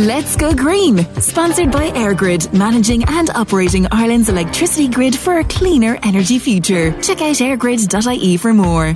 [0.00, 5.98] Let's Go Green, sponsored by EirGrid, managing and operating Ireland's electricity grid for a cleaner
[6.02, 6.98] energy future.
[7.02, 8.94] Check out eirgrid.ie for more.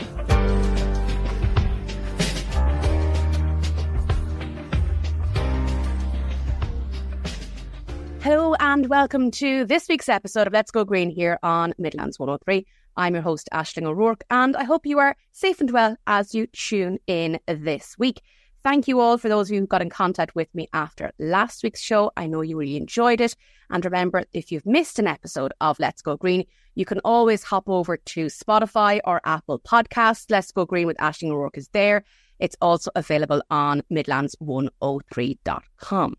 [8.22, 12.66] Hello and welcome to this week's episode of Let's Go Green here on Midlands 103.
[12.96, 16.46] I'm your host, Aisling O'Rourke, and I hope you are safe and well as you
[16.46, 18.22] tune in this week.
[18.64, 21.62] Thank you all for those of you who got in contact with me after last
[21.62, 22.10] week's show.
[22.16, 23.36] I know you really enjoyed it.
[23.68, 27.68] And remember, if you've missed an episode of Let's Go Green, you can always hop
[27.68, 30.30] over to Spotify or Apple Podcasts.
[30.30, 32.04] Let's Go Green with Aisling O'Rourke is there.
[32.38, 36.14] It's also available on Midlands103.com.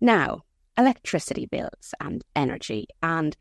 [0.00, 0.42] Now,
[0.76, 2.88] electricity bills and energy.
[3.00, 3.36] And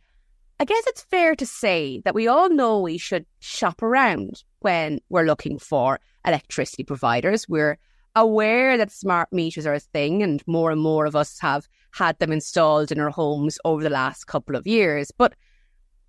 [0.59, 4.99] I guess it's fair to say that we all know we should shop around when
[5.09, 7.47] we're looking for electricity providers.
[7.47, 7.79] We're
[8.15, 12.19] aware that smart meters are a thing, and more and more of us have had
[12.19, 15.11] them installed in our homes over the last couple of years.
[15.11, 15.33] But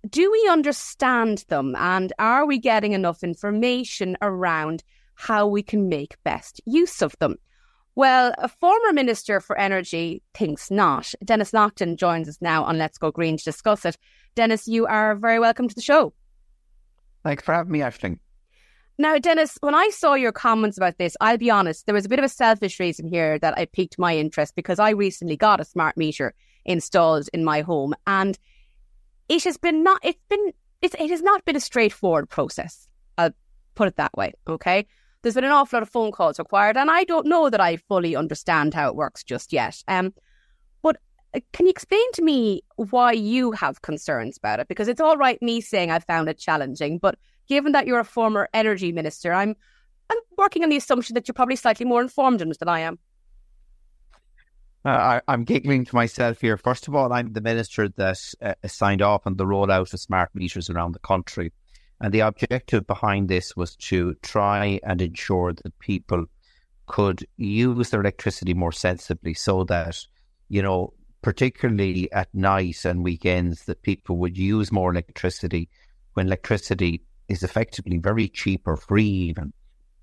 [0.09, 4.83] do we understand them, and are we getting enough information around
[5.15, 7.35] how we can make best use of them?
[7.95, 11.13] Well, a former Minister for Energy thinks not.
[11.25, 13.97] Denis Naughten joins us now on Let's Go Green to discuss it.
[14.35, 16.13] Denis, you are very welcome to the show.
[17.23, 18.19] Thanks for having me, Aisling.
[18.99, 22.09] Now, Denis, when I saw your comments about this, I'll be honest, there was a
[22.09, 25.61] bit of a selfish reason here that I piqued my interest because I recently got
[25.61, 26.33] a smart meter
[26.65, 28.37] installed in my home and
[29.29, 32.89] it has been not, it's been, it's, it has not been a straightforward process.
[33.17, 33.31] I'll
[33.73, 34.33] put it that way.
[34.49, 34.85] Okay.
[35.21, 37.77] There's been an awful lot of phone calls required and I don't know that I
[37.77, 39.81] fully understand how it works just yet.
[39.87, 40.13] Um,
[40.81, 40.97] but
[41.33, 44.67] uh, can you explain to me why you have concerns about it?
[44.67, 47.17] Because it's all right me saying I found it challenging, but
[47.49, 49.55] given that you're a former energy minister, I'm
[50.09, 52.79] I'm working on the assumption that you're probably slightly more informed on it than I
[52.79, 52.97] am.
[54.85, 56.57] Uh, I, am giggling to myself here.
[56.57, 60.29] First of all, I'm the minister that uh, signed off on the rollout of smart
[60.33, 61.51] meters around the country.
[61.99, 66.25] And the objective behind this was to try and ensure that people
[66.87, 69.97] could use their electricity more sensibly so that,
[70.47, 75.69] you know, particularly at night and weekends, that people would use more electricity
[76.13, 79.53] when electricity is effectively very cheap or free even.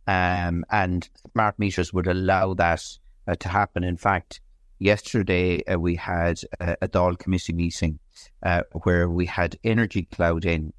[0.06, 2.82] Um, and smart meters would allow that
[3.26, 3.82] uh, to happen.
[3.82, 4.40] In fact,
[4.78, 7.98] yesterday uh, we had a, a Dáil committee meeting
[8.44, 10.72] uh, where we had Energy Cloud in,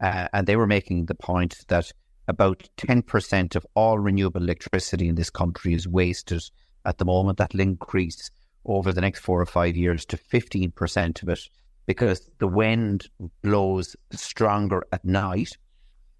[0.00, 1.90] uh, and they were making the point that
[2.28, 6.42] about 10% of all renewable electricity in this country is wasted
[6.84, 7.38] at the moment.
[7.38, 8.30] That'll increase
[8.66, 11.48] over the next four or five years to 15% of it
[11.86, 13.08] because the wind
[13.42, 15.56] blows stronger at night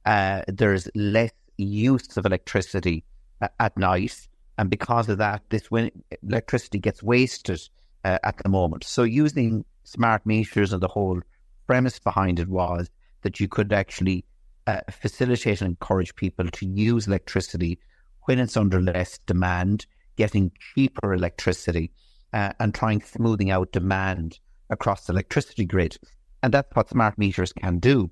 [0.07, 3.05] uh, there's less use of electricity
[3.43, 4.29] uh, at night.
[4.59, 5.91] And because of that, this when
[6.23, 7.61] electricity gets wasted
[8.05, 8.85] uh, at the moment.
[8.85, 11.21] So using smart meters and the whole
[11.67, 12.89] premise behind it was
[13.23, 14.25] that you could actually
[14.67, 17.79] uh, facilitate and encourage people to use electricity
[18.23, 19.87] when it's under less demand,
[20.17, 21.91] getting cheaper electricity,
[22.33, 24.39] uh, and trying smoothing out demand
[24.71, 25.97] across the electricity grid.
[26.43, 28.11] And that's what smart meters can do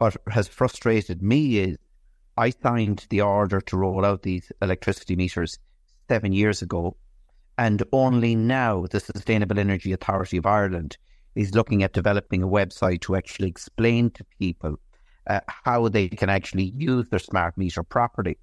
[0.00, 1.76] what has frustrated me is
[2.38, 5.58] I signed the order to roll out these electricity meters
[6.08, 6.96] seven years ago,
[7.58, 10.96] and only now the Sustainable Energy Authority of Ireland
[11.34, 14.80] is looking at developing a website to actually explain to people
[15.26, 18.38] uh, how they can actually use their smart meter properly.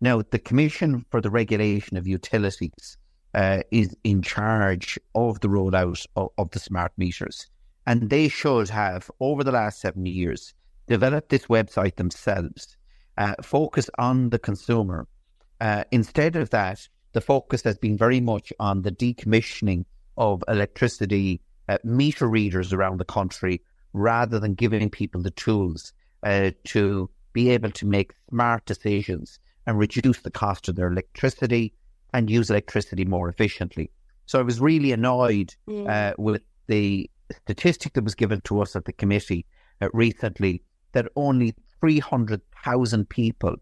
[0.00, 2.96] Now, the Commission for the Regulation of Utilities
[3.34, 7.46] uh, is in charge of the rollout of, of the smart meters,
[7.86, 10.54] and they should have, over the last seven years,
[10.86, 12.76] develop this website themselves,
[13.18, 15.06] uh, focus on the consumer.
[15.60, 19.84] Uh, instead of that, the focus has been very much on the decommissioning
[20.16, 23.62] of electricity uh, meter readers around the country
[23.92, 25.92] rather than giving people the tools
[26.24, 31.72] uh, to be able to make smart decisions and reduce the cost of their electricity
[32.12, 33.90] and use electricity more efficiently.
[34.26, 35.88] So I was really annoyed mm.
[35.88, 37.10] uh, with the
[37.42, 39.46] statistic that was given to us at the committee
[39.80, 40.62] uh, recently
[40.94, 43.56] that only 300,000 people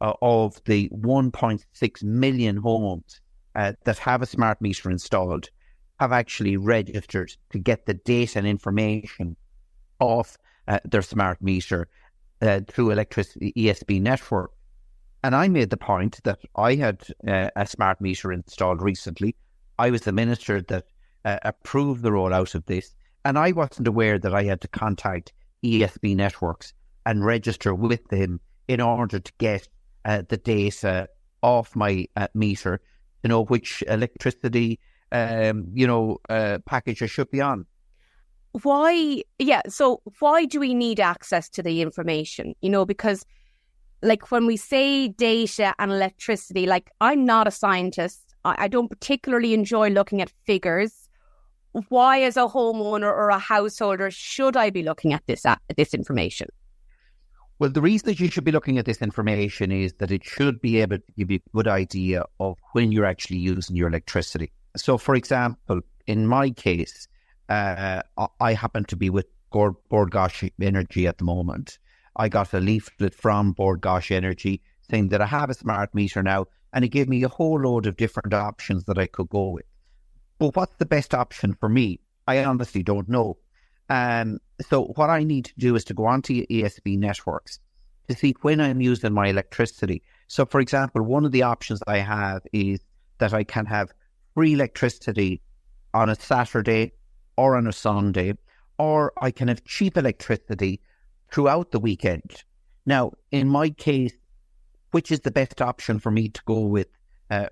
[0.00, 3.20] uh, of the 1.6 million homes
[3.54, 5.50] uh, that have a smart meter installed
[6.00, 9.36] have actually registered to get the data and information
[9.98, 10.36] off
[10.68, 11.88] uh, their smart meter
[12.42, 14.50] uh, through electricity ESB network.
[15.22, 19.34] And I made the point that I had uh, a smart meter installed recently.
[19.78, 20.84] I was the minister that
[21.24, 22.94] uh, approved the rollout of this,
[23.24, 25.32] and I wasn't aware that I had to contact
[25.66, 26.72] ESB networks
[27.04, 29.68] and register with them in order to get
[30.04, 31.08] uh, the data
[31.42, 32.80] off my uh, meter
[33.22, 34.78] to know which electricity
[35.12, 37.66] um, you know, uh, package I should be on.
[38.62, 39.22] Why?
[39.38, 39.62] Yeah.
[39.68, 42.54] So why do we need access to the information?
[42.60, 43.24] You know, because
[44.02, 48.34] like when we say data and electricity, like I'm not a scientist.
[48.44, 51.05] I, I don't particularly enjoy looking at figures.
[51.88, 55.92] Why, as a homeowner or a householder, should I be looking at this at this
[55.92, 56.48] information?
[57.58, 60.60] Well, the reason that you should be looking at this information is that it should
[60.60, 64.52] be able to give you a good idea of when you're actually using your electricity.
[64.76, 67.08] So, for example, in my case,
[67.48, 68.02] uh,
[68.40, 71.78] I happen to be with Gáis Energy at the moment.
[72.16, 76.46] I got a leaflet from Gáis Energy saying that I have a smart meter now,
[76.72, 79.66] and it gave me a whole load of different options that I could go with.
[80.38, 82.00] But what's the best option for me?
[82.26, 83.38] I honestly don't know.
[83.88, 84.38] Um,
[84.68, 87.60] so what I need to do is to go onto ESB networks
[88.08, 90.02] to see when I'm using my electricity.
[90.28, 92.80] So, for example, one of the options I have is
[93.18, 93.92] that I can have
[94.34, 95.40] free electricity
[95.94, 96.92] on a Saturday
[97.36, 98.34] or on a Sunday,
[98.78, 100.80] or I can have cheap electricity
[101.32, 102.44] throughout the weekend.
[102.84, 104.12] Now, in my case,
[104.90, 106.88] which is the best option for me to go with
[107.30, 107.48] uh,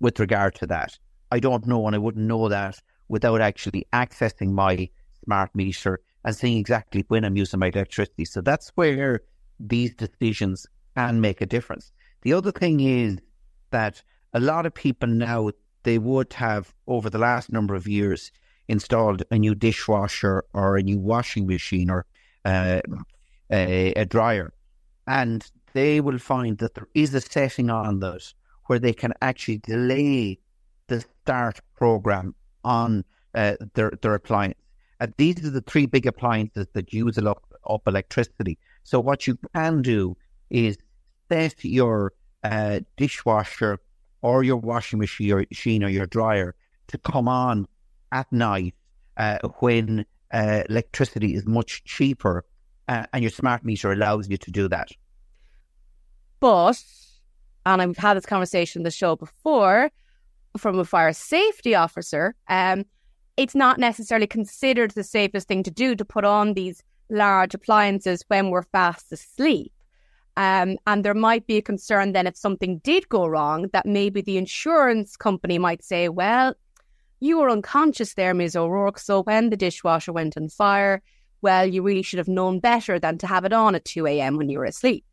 [0.00, 0.98] with regard to that?
[1.30, 4.88] I don't know, and I wouldn't know that without actually accessing my
[5.24, 8.24] smart meter and seeing exactly when I'm using my electricity.
[8.24, 9.22] So that's where
[9.58, 10.66] these decisions
[10.96, 11.92] can make a difference.
[12.22, 13.18] The other thing is
[13.70, 15.50] that a lot of people now
[15.82, 18.30] they would have over the last number of years
[18.68, 22.06] installed a new dishwasher or a new washing machine or
[22.44, 22.80] uh,
[23.50, 24.52] a, a dryer,
[25.06, 28.34] and they will find that there is a setting on those
[28.66, 30.38] where they can actually delay
[31.30, 32.34] start program
[32.64, 33.04] on
[33.36, 34.58] uh, their their appliance.
[34.98, 38.58] And these are the three big appliances that use a lot of electricity.
[38.82, 40.16] So what you can do
[40.50, 40.76] is
[41.30, 42.12] set your
[42.42, 43.78] uh, dishwasher
[44.22, 46.54] or your washing machine or your dryer
[46.88, 47.66] to come on
[48.10, 48.74] at night
[49.16, 52.44] uh, when uh, electricity is much cheaper,
[52.88, 54.88] uh, and your smart meter allows you to do that.
[56.40, 56.82] But,
[57.64, 59.90] and I've had this conversation in the show before,
[60.56, 62.84] from a fire safety officer, um,
[63.36, 68.24] it's not necessarily considered the safest thing to do to put on these large appliances
[68.28, 69.72] when we're fast asleep.
[70.36, 74.20] Um, and there might be a concern then if something did go wrong, that maybe
[74.20, 76.54] the insurance company might say, well,
[77.20, 78.56] you were unconscious there, Ms.
[78.56, 78.98] O'Rourke.
[78.98, 81.02] So when the dishwasher went on fire,
[81.42, 84.36] well, you really should have known better than to have it on at 2 a.m.
[84.36, 85.04] when you were asleep.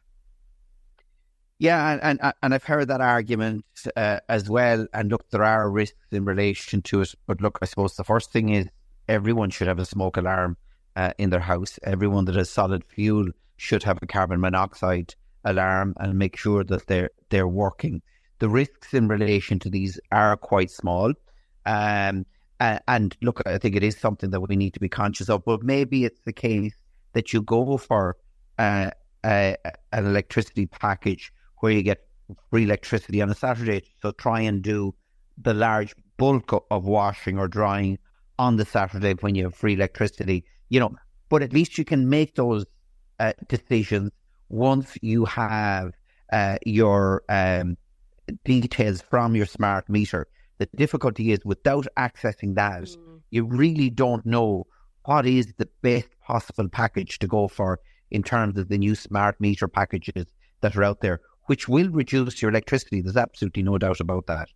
[1.60, 3.66] Yeah, and, and and I've heard that argument
[3.96, 4.86] uh, as well.
[4.94, 7.16] And look, there are risks in relation to it.
[7.26, 8.68] But look, I suppose the first thing is
[9.08, 10.58] everyone should have a smoke alarm
[10.96, 11.80] uh, in their house.
[11.84, 13.28] Everyone that has solid fuel
[13.58, 15.16] should have a carbon monoxide
[15.46, 18.04] alarm and make sure that they're they're working.
[18.38, 21.14] The risks in relation to these are quite small.
[21.66, 22.26] Um,
[22.60, 25.44] and look, I think it is something that we need to be conscious of.
[25.44, 26.76] But maybe it's the case
[27.14, 28.16] that you go for
[28.60, 28.92] uh,
[29.24, 29.58] an
[29.92, 32.08] electricity package where you get
[32.50, 33.84] free electricity on a Saturday.
[34.02, 34.94] So try and do
[35.42, 38.00] the large bulk of washing or drying
[38.40, 40.46] on the Saturday when you have free electricity.
[40.70, 40.96] You know,
[41.30, 42.66] but at least you can make those
[43.20, 44.12] uh, decisions
[44.50, 45.94] once you have
[46.32, 47.78] uh, your um,
[48.44, 50.28] details from your smart meter.
[50.58, 53.22] The difficulty is without accessing that, mm.
[53.30, 54.66] you really don't know
[55.06, 57.80] what is the best possible package to go for
[58.12, 60.26] in terms of the new smart meter packages
[60.62, 63.02] that are out there which will reduce your electricity.
[63.02, 64.50] There's absolutely no doubt about that.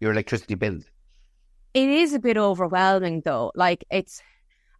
[0.00, 0.84] Your electricity bills.
[1.72, 3.50] It is a bit overwhelming though.
[3.54, 4.22] Like it's,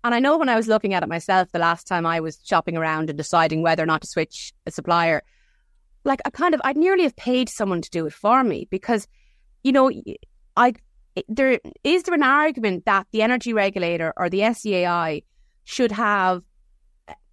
[0.02, 2.38] and I know when I was looking at it myself the last time I was
[2.44, 5.22] shopping around and deciding whether or not to switch a supplier,
[6.04, 9.08] like I kind of, I'd nearly have paid someone to do it for me because,
[9.62, 9.90] you know,
[10.56, 10.74] I,
[11.28, 15.22] there is there an argument that the energy regulator or the SEAI
[15.64, 16.42] should have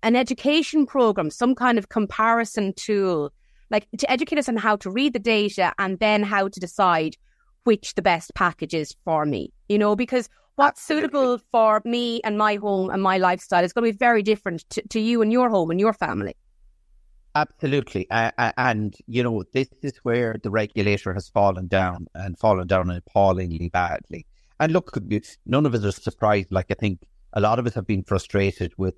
[0.03, 3.33] an education program, some kind of comparison tool
[3.71, 7.15] like to educate us on how to read the data and then how to decide
[7.63, 11.07] which the best package is for me, you know, because what's Absolutely.
[11.07, 14.69] suitable for me and my home and my lifestyle is going to be very different
[14.71, 16.35] to, to you and your home and your family.
[17.33, 18.09] Absolutely.
[18.11, 22.89] Uh, and, you know, this is where the regulator has fallen down and fallen down
[22.89, 24.25] appallingly badly.
[24.59, 24.97] And look,
[25.45, 26.51] none of us are surprised.
[26.51, 26.99] Like, I think
[27.33, 28.95] a lot of us have been frustrated with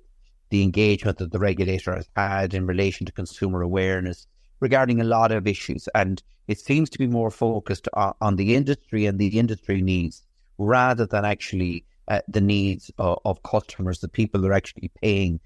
[0.50, 4.26] the engagement that the regulator has had in relation to consumer awareness
[4.64, 5.88] regarding a lot of issues.
[5.94, 10.22] And it seems to be more focused on, on the industry and the industry needs
[10.56, 15.38] rather than actually uh, the needs of, of, customers, the people that are actually paying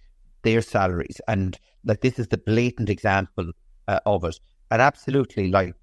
[0.42, 1.20] their salaries.
[1.26, 3.50] And like this is the blatant example
[3.88, 4.38] uh, of it.
[4.70, 5.75] And absolutely, like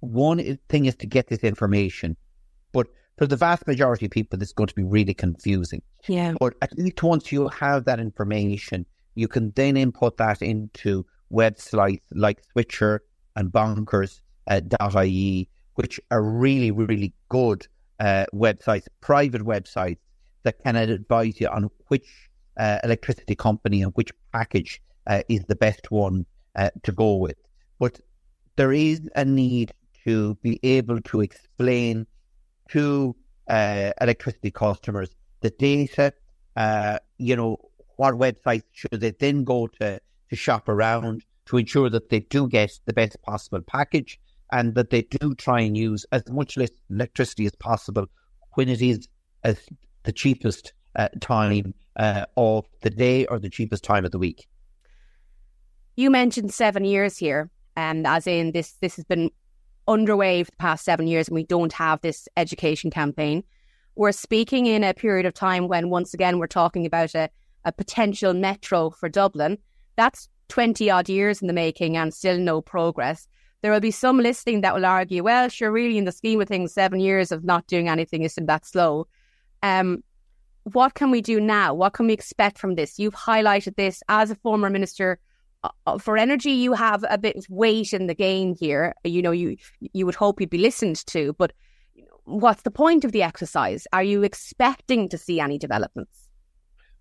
[0.00, 2.16] one thing is to get this information,
[2.72, 2.88] but
[3.18, 5.82] for the vast majority of people, this is going to be really confusing.
[6.08, 6.34] Yeah.
[6.40, 12.02] But at least once you have that information, you can then input that into websites
[12.12, 13.02] like Switcher
[13.36, 17.66] and Bonkers.ie, uh, which are really, really good
[18.00, 19.98] uh, websites, private websites
[20.42, 22.06] that can advise you on which
[22.56, 27.36] uh, electricity company and which package uh, is the best one uh, to go with.
[27.78, 28.00] But
[28.56, 29.72] there is a need
[30.04, 32.06] to be able to explain
[32.70, 33.14] to
[33.48, 36.12] uh, electricity customers the data,
[37.18, 37.56] you know,
[37.96, 42.48] what websites should they then go to to shop around to ensure that they do
[42.48, 44.20] get the best possible package
[44.52, 48.06] and that they do try and use as much less electricity as possible
[48.54, 49.08] when it is
[49.42, 54.46] the cheapest uh, time uh, of the day or the cheapest time of the week.
[55.96, 59.30] You mentioned seven years here, and as in this, this has been
[59.86, 63.42] underway for the past seven years, and we don't have this education campaign.
[63.96, 67.30] We're speaking in a period of time when, once again, we're talking about a,
[67.64, 69.58] a potential metro for Dublin.
[69.98, 73.26] That's 20 odd years in the making and still no progress.
[73.62, 76.46] There will be some listening that will argue, well, sure, really, in the scheme of
[76.46, 79.08] things, seven years of not doing anything isn't that slow.
[79.60, 80.04] Um,
[80.62, 81.74] what can we do now?
[81.74, 83.00] What can we expect from this?
[83.00, 85.18] You've highlighted this as a former minister
[85.64, 86.52] uh, uh, for energy.
[86.52, 88.94] You have a bit of weight in the game here.
[89.02, 91.52] You know, you you would hope you'd be listened to, but
[92.24, 93.88] what's the point of the exercise?
[93.92, 96.27] Are you expecting to see any developments?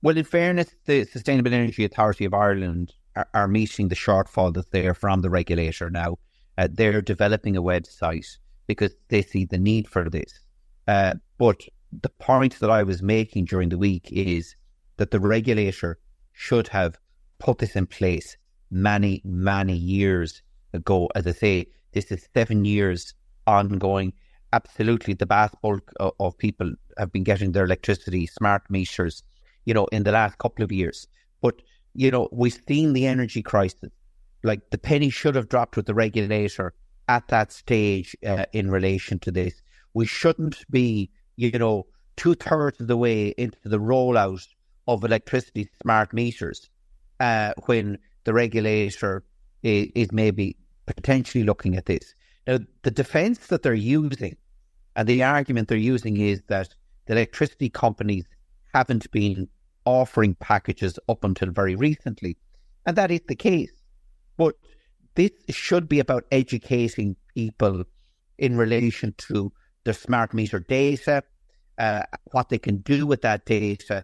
[0.07, 4.69] Well, in fairness, the Sustainable Energy Authority of Ireland are, are meeting the shortfall that's
[4.69, 6.19] there from the regulator now.
[6.57, 8.37] Uh, they're developing a website
[8.67, 10.39] because they see the need for this.
[10.87, 11.61] Uh, but
[11.91, 14.55] the point that I was making during the week is
[14.95, 15.99] that the regulator
[16.31, 16.97] should have
[17.39, 18.37] put this in place
[18.71, 21.09] many, many years ago.
[21.15, 23.13] As I say, this is seven years
[23.45, 24.13] ongoing.
[24.53, 29.21] Absolutely, the vast bulk of, of people have been getting their electricity smart meters,
[29.67, 31.07] you know, in the last couple of years.
[31.41, 31.55] But,
[31.93, 33.91] you know, we've seen the energy crisis.
[34.43, 36.73] Like the penny should have dropped with the regulator
[37.07, 39.61] at that stage uh, in relation to this.
[39.93, 41.85] We shouldn't be you know,
[42.17, 44.45] two thirds of the way into the rollout
[44.87, 46.69] of electricity smart meters
[47.19, 49.23] uh, when the regulator
[49.63, 52.15] is, is, maybe potentially looking at this.
[52.47, 54.35] Now, the defence that they're using
[54.95, 56.73] and the argument they're using is that
[57.05, 58.25] the electricity companies
[58.73, 59.47] haven't been
[59.87, 62.37] offering packages up until very recently.
[62.85, 63.71] And that is the case.
[64.35, 64.55] But
[65.15, 67.85] this should be about educating people
[68.37, 69.51] in relation to
[69.85, 71.23] the smart meter data,
[71.77, 74.03] uh, what they can do with that data.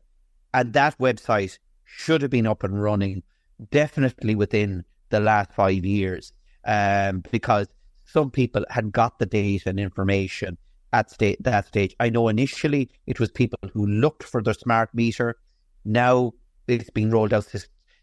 [0.53, 3.23] And that website should have been up and running
[3.71, 6.33] definitely within the last five years
[6.65, 7.67] um, because
[8.05, 10.57] some people had got the data and information
[10.93, 11.95] at sta- that stage.
[11.99, 15.35] I know initially it was people who looked for their smart meter.
[15.85, 16.33] Now
[16.67, 17.47] it's being rolled out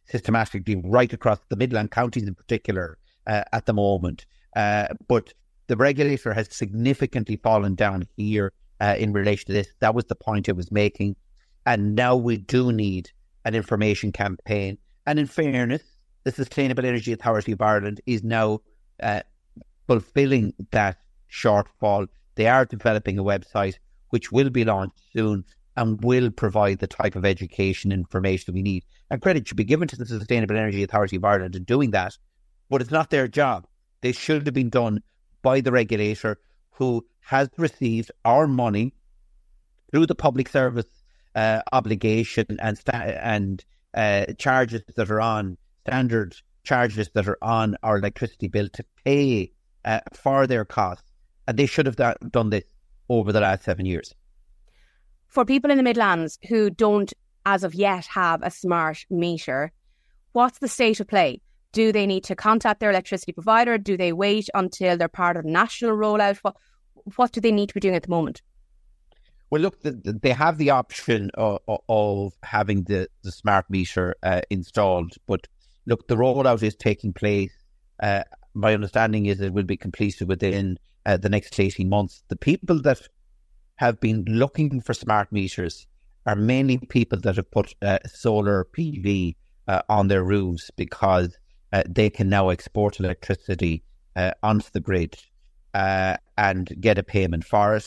[0.06, 4.26] systematically right across the Midland counties in particular uh, at the moment.
[4.56, 5.32] Uh, but
[5.68, 9.68] the regulator has significantly fallen down here uh, in relation to this.
[9.80, 11.16] That was the point I was making.
[11.66, 13.10] And now we do need
[13.44, 14.78] an information campaign.
[15.06, 15.82] And in fairness,
[16.24, 18.60] the Sustainable Energy Authority of Ireland is now
[19.02, 19.20] uh,
[19.86, 20.98] fulfilling that
[21.30, 22.08] shortfall.
[22.34, 23.76] They are developing a website
[24.10, 25.44] which will be launched soon
[25.76, 28.84] and will provide the type of education information we need.
[29.10, 32.16] And credit should be given to the Sustainable Energy Authority of Ireland in doing that,
[32.68, 33.66] but it's not their job.
[34.00, 35.02] They should have been done
[35.42, 36.38] by the regulator
[36.70, 38.94] who has received our money
[39.90, 40.86] through the public service
[41.34, 46.34] uh, obligation and sta- and uh, charges that are on standard
[46.64, 49.50] charges that are on our electricity bill to pay
[49.84, 51.10] uh, for their costs,
[51.46, 51.96] and they should have
[52.30, 52.64] done this
[53.08, 54.14] over the last seven years.
[55.30, 57.12] For people in the Midlands who don't,
[57.46, 59.70] as of yet, have a smart meter,
[60.32, 61.40] what's the state of play?
[61.72, 63.78] Do they need to contact their electricity provider?
[63.78, 66.38] Do they wait until they're part of the national rollout?
[66.42, 66.56] What,
[67.14, 68.42] what do they need to be doing at the moment?
[69.50, 74.16] Well, look, the, the, they have the option of, of having the, the smart meter
[74.24, 75.46] uh, installed, but
[75.86, 77.52] look, the rollout is taking place.
[78.02, 82.24] Uh, my understanding is it will be completed within uh, the next 18 months.
[82.28, 83.00] The people that
[83.80, 85.86] have been looking for smart meters
[86.26, 89.34] are mainly people that have put uh, solar PV
[89.68, 91.38] uh, on their roofs because
[91.72, 93.82] uh, they can now export electricity
[94.16, 95.16] uh, onto the grid
[95.72, 97.86] uh, and get a payment for it.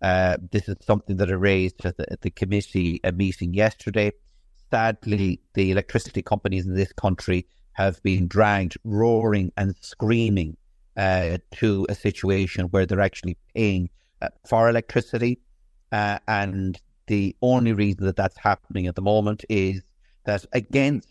[0.00, 4.12] Uh, this is something that I raised at the, at the committee meeting yesterday.
[4.70, 10.56] Sadly, the electricity companies in this country have been dragged roaring and screaming
[10.96, 13.90] to a situation where they're actually paying
[14.46, 15.40] for electricity.
[15.90, 19.82] Uh, and the only reason that that's happening at the moment is
[20.24, 21.08] that against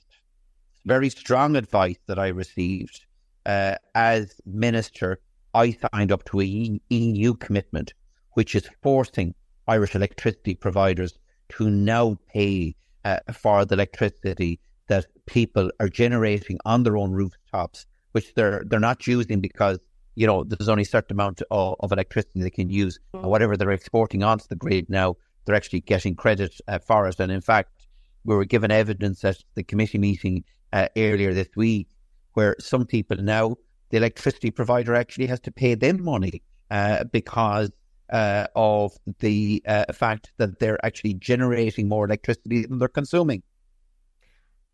[0.86, 3.06] very strong advice that I received
[3.46, 5.20] uh, as minister,
[5.54, 7.94] I signed up to a EU commitment,
[8.34, 9.34] which is forcing
[9.68, 11.18] Irish electricity providers
[11.50, 17.86] to now pay uh, for the electricity that people are generating on their own rooftops,
[18.12, 19.80] which they're they're not using because
[20.18, 23.00] you know there's only a certain amount of, of electricity they can use.
[23.14, 23.22] Mm.
[23.22, 27.20] And whatever they're exporting onto the grid now, they're actually getting credit uh, for it.
[27.20, 27.70] And in fact,
[28.26, 30.44] we were given evidence at the committee meeting
[30.74, 31.88] uh, earlier this week
[32.34, 33.56] where some people now
[33.90, 37.72] the electricity provider actually has to pay them money uh, because
[38.10, 43.44] uh, of the uh, fact that they're actually generating more electricity than they're consuming.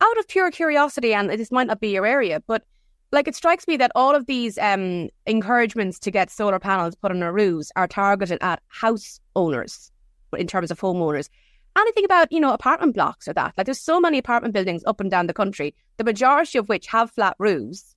[0.02, 2.66] Out of pure curiosity, and this might not be your area, but
[3.13, 7.12] like it strikes me that all of these um, encouragements to get solar panels put
[7.12, 9.91] on our roofs are targeted at house owners
[10.38, 11.29] in terms of homeowners.
[11.77, 13.53] Anything about, you know, apartment blocks or that.
[13.58, 16.88] Like there's so many apartment buildings up and down the country, the majority of which
[16.88, 17.96] have flat roofs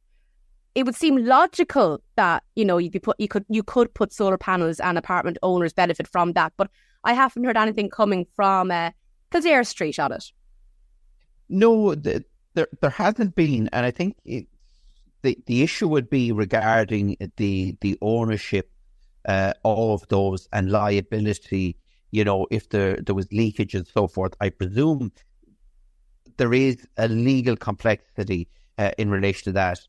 [0.76, 4.12] it would seem logical that you know you could put you could you could put
[4.12, 6.52] solar panels and apartment owners benefit from that.
[6.58, 6.70] But
[7.02, 8.90] I haven't heard anything coming from uh,
[9.32, 10.24] Kildare Street on it.
[11.48, 14.46] No, the, there there hasn't been, and I think it,
[15.26, 18.70] the the issue would be regarding the the ownership
[19.26, 21.76] uh, of those and liability.
[22.12, 25.12] You know, if there there was leakage and so forth, I presume
[26.36, 29.80] there is a legal complexity uh, in relation to that.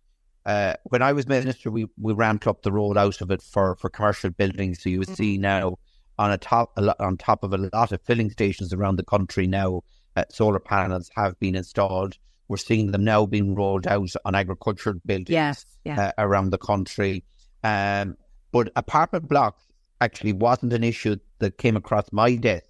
[0.46, 3.90] Uh, when I was minister, we, we ramped up the rollout of it for, for
[3.90, 4.82] commercial buildings.
[4.82, 5.42] So you see mm-hmm.
[5.42, 5.78] now
[6.18, 9.04] on a top a lot, on top of a lot of filling stations around the
[9.04, 9.82] country now,
[10.16, 12.18] uh, solar panels have been installed.
[12.48, 16.08] We're seeing them now being rolled out on agricultural buildings yes, yeah.
[16.08, 17.24] uh, around the country.
[17.64, 18.16] Um,
[18.52, 19.64] but apartment blocks
[20.00, 22.66] actually wasn't an issue that came across my desk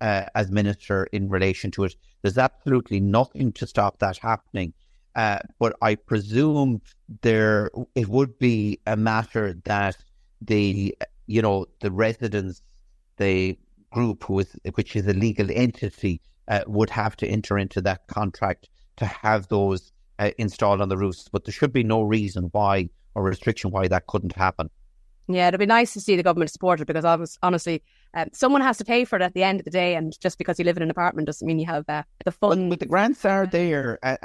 [0.00, 1.94] uh, as minister in relation to it.
[2.22, 4.72] There's absolutely nothing to stop that happening.
[5.14, 6.80] Uh, but I presume
[7.22, 9.96] there it would be a matter that
[10.40, 12.62] the you know the residents,
[13.16, 13.58] the
[13.90, 18.68] group is which is a legal entity, uh, would have to enter into that contract
[19.00, 21.28] to have those uh, installed on the roofs.
[21.30, 24.70] But there should be no reason why or restriction why that couldn't happen.
[25.28, 27.82] Yeah, it'd be nice to see the government support it because I was honestly,
[28.14, 30.38] um, someone has to pay for it at the end of the day, and just
[30.38, 32.68] because you live in an apartment doesn't mean you have uh, the fun.
[32.68, 34.16] But, but, the grants are there, uh,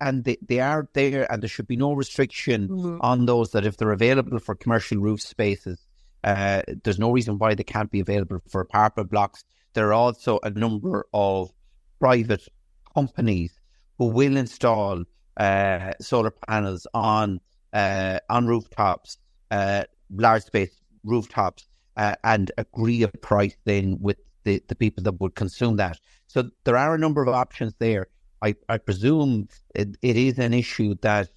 [0.00, 2.98] and they, they are there, and there should be no restriction mm-hmm.
[3.00, 5.86] on those that if they're available for commercial roof spaces,
[6.24, 9.44] uh, there's no reason why they can't be available for apartment blocks.
[9.74, 11.52] There are also a number of
[12.00, 12.48] private
[12.92, 13.59] companies
[14.00, 15.04] who will install
[15.36, 17.38] uh, solar panels on
[17.74, 19.18] uh, on rooftops
[19.50, 19.84] uh,
[20.16, 25.34] large space rooftops uh, and agree a price then with the, the people that would
[25.34, 25.98] consume that.
[26.28, 28.06] So there are a number of options there.
[28.40, 31.28] I, I presume it, it is an issue that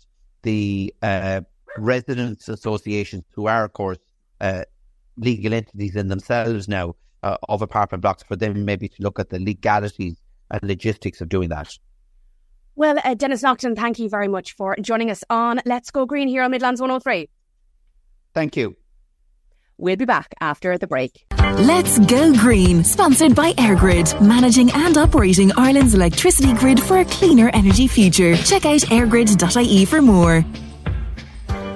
[0.43, 1.41] the uh,
[1.78, 3.97] residents associations, who are, of course,
[4.39, 4.63] uh,
[5.17, 9.39] legal entities in themselves now of apartment blocks, for them maybe to look at the
[9.39, 10.21] legalities
[10.52, 11.78] and logistics of doing that.
[12.75, 16.27] Well, uh, Denis Naughten, thank you very much for joining us on Let's Go Green
[16.27, 17.29] here on Midlands 103.
[18.33, 18.75] Thank you.
[19.77, 21.25] We'll be back after the break.
[21.38, 27.51] Let's Go Green, sponsored by EirGrid, managing and operating Ireland's electricity grid for a cleaner
[27.53, 28.36] energy future.
[28.38, 30.43] Check out eirgrid.ie for more.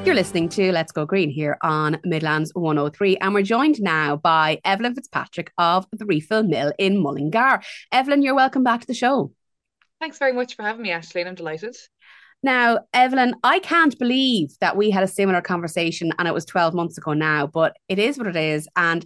[0.04, 4.60] You're listening to Let's Go Green here on Midlands 103, and we're joined now by
[4.66, 7.62] Eiblinn Fitzpatrick of the Refill Mill in Mullingar.
[7.94, 9.32] Eiblinn, you're welcome back to the show.
[10.00, 11.76] Thanks very much for having me, Ashley, and I'm delighted.
[12.44, 16.74] Now, Eiblinn, I can't believe that we had a similar conversation and it was 12
[16.74, 18.68] months ago now, but it is what it is.
[18.76, 19.06] And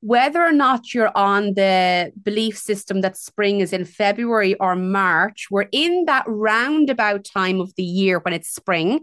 [0.00, 5.48] whether or not you're on the belief system that spring is in February or March,
[5.50, 9.00] we're in that roundabout time of the year when it's spring,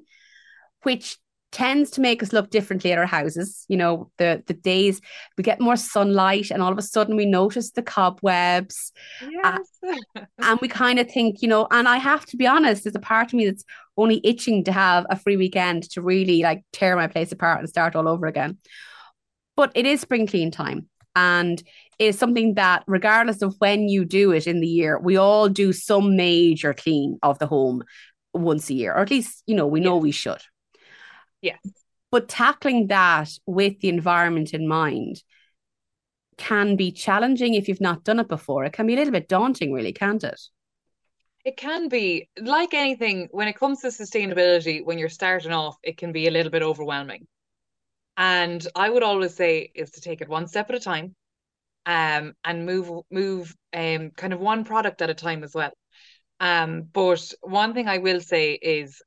[0.84, 1.18] which
[1.56, 3.66] tends to make us look differently at our houses.
[3.70, 5.00] You know, the the days
[5.38, 8.92] we get more sunlight, and all of a sudden we notice the cobwebs,
[9.22, 9.66] yes.
[9.86, 11.66] uh, and we kind of think, you know.
[11.72, 13.64] And I have to be honest, there's a part of me that's
[13.96, 17.70] only itching to have a free weekend to really like tear my place apart and
[17.70, 18.58] start all over again.
[19.56, 21.64] But it is spring clean time, and
[22.00, 25.72] is something that, regardless of when you do it in the year, we all do
[25.72, 27.82] some major clean of the home
[28.34, 30.42] once a year, or at least you know we know we should.
[31.46, 31.58] Yeah.
[32.10, 35.22] But tackling that with the environment in mind
[36.38, 38.64] can be challenging if you've not done it before.
[38.66, 40.42] It can be a little bit daunting, really, can't it?
[41.46, 45.98] It can be like anything when it comes to sustainability, when you're starting off, it
[45.98, 47.28] can be a little bit overwhelming.
[48.18, 51.16] And I would always say is to take it one step at a time.
[51.86, 55.74] um, and move move um, kind of one product at a time as well.
[56.40, 59.02] Um, but one thing I will say is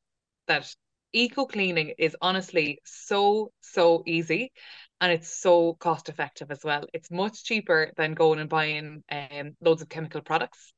[0.49, 0.75] that
[1.13, 4.53] eco cleaning is honestly so so easy
[5.01, 6.85] and it's so cost effective as well.
[6.93, 10.73] It's much cheaper than going and buying um, loads of chemical products.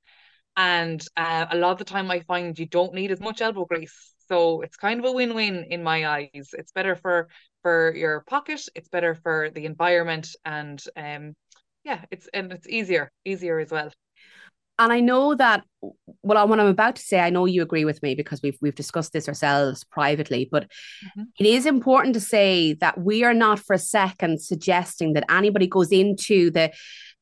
[0.57, 3.65] And uh, a lot of the time, I find you don't need as much elbow
[3.65, 4.15] grease.
[4.29, 6.51] So it's kind of a win-win in my eyes.
[6.53, 7.29] It's better for
[7.63, 8.61] for your pocket.
[8.75, 11.35] It's better for the environment, and um,
[11.85, 13.91] yeah, it's and it's easier, easier as well.
[14.81, 15.63] And I know that
[16.23, 18.75] well, what I'm about to say, I know you agree with me because we've we've
[18.75, 21.25] discussed this ourselves privately, but mm-hmm.
[21.39, 25.67] it is important to say that we are not for a second suggesting that anybody
[25.67, 26.73] goes into the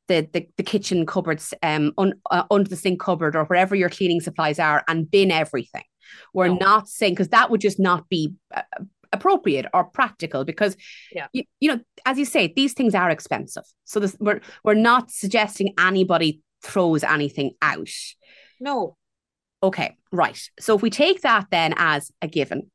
[0.07, 3.91] the, the, the kitchen cupboards um un, uh, under the sink cupboard or wherever your
[3.91, 5.85] cleaning supplies are and bin everything.
[6.33, 6.59] We're no.
[6.61, 8.63] not saying because that would just not be uh,
[9.13, 10.77] appropriate or practical because
[11.13, 11.27] yeah.
[11.33, 15.11] you, you know as you say these things are expensive so this, we're we're not
[15.11, 17.89] suggesting anybody throws anything out
[18.61, 18.97] no
[19.63, 22.71] okay right so if we take that then as a given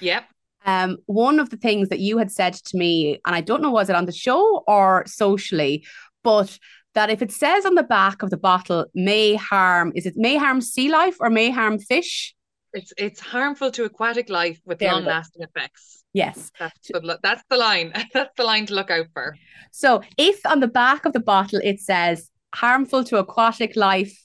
[0.00, 0.24] yep
[0.66, 3.70] um one of the things that you had said to me and i don't know
[3.70, 5.84] was it on the show or socially
[6.22, 6.58] but
[6.94, 10.36] that if it says on the back of the bottle may harm is it may
[10.36, 12.34] harm sea life or may harm fish
[12.72, 16.04] it's it's harmful to aquatic life with long lasting effects.
[16.12, 16.50] Yes.
[16.58, 17.92] That's the, that's the line.
[18.14, 19.36] that's the line to look out for.
[19.70, 24.24] So if on the back of the bottle it says harmful to aquatic life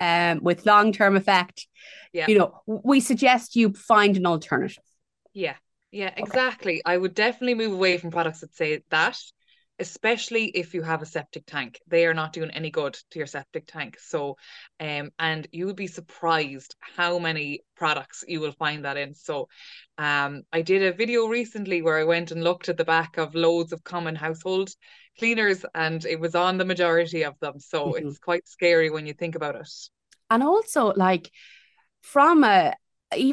[0.00, 1.66] um, with long term effect,
[2.12, 2.26] yeah.
[2.28, 4.82] you know, we suggest you find an alternative.
[5.32, 5.54] Yeah.
[5.90, 6.74] Yeah, exactly.
[6.74, 6.82] Okay.
[6.86, 9.16] I would definitely move away from products that say that
[9.78, 11.80] especially if you have a septic tank.
[11.88, 13.98] They are not doing any good to your septic tank.
[14.00, 14.36] So,
[14.78, 19.14] um, and you would be surprised how many products you will find that in.
[19.14, 19.48] So,
[19.98, 23.34] um, I did a video recently where I went and looked at the back of
[23.34, 24.70] loads of common household
[25.18, 27.58] cleaners, and it was on the majority of them.
[27.58, 28.08] So mm-hmm.
[28.08, 29.70] it's quite scary when you think about it.
[30.30, 31.30] And also, like
[32.02, 32.74] from a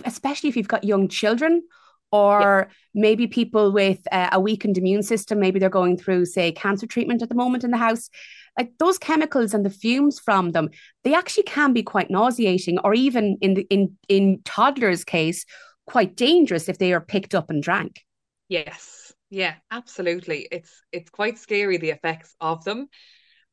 [0.06, 1.64] especially if you've got young children
[2.12, 6.86] or maybe people with uh, a weakened immune system maybe they're going through say cancer
[6.86, 8.10] treatment at the moment in the house.
[8.58, 10.70] Like those chemicals and the fumes from them
[11.04, 15.46] they actually can be quite nauseating or even in the in in toddlers case
[15.86, 18.02] quite dangerous if they are picked up and drank.
[18.50, 19.14] Yes.
[19.30, 20.48] Yeah absolutely.
[20.52, 22.90] It's it's quite scary the effects of them.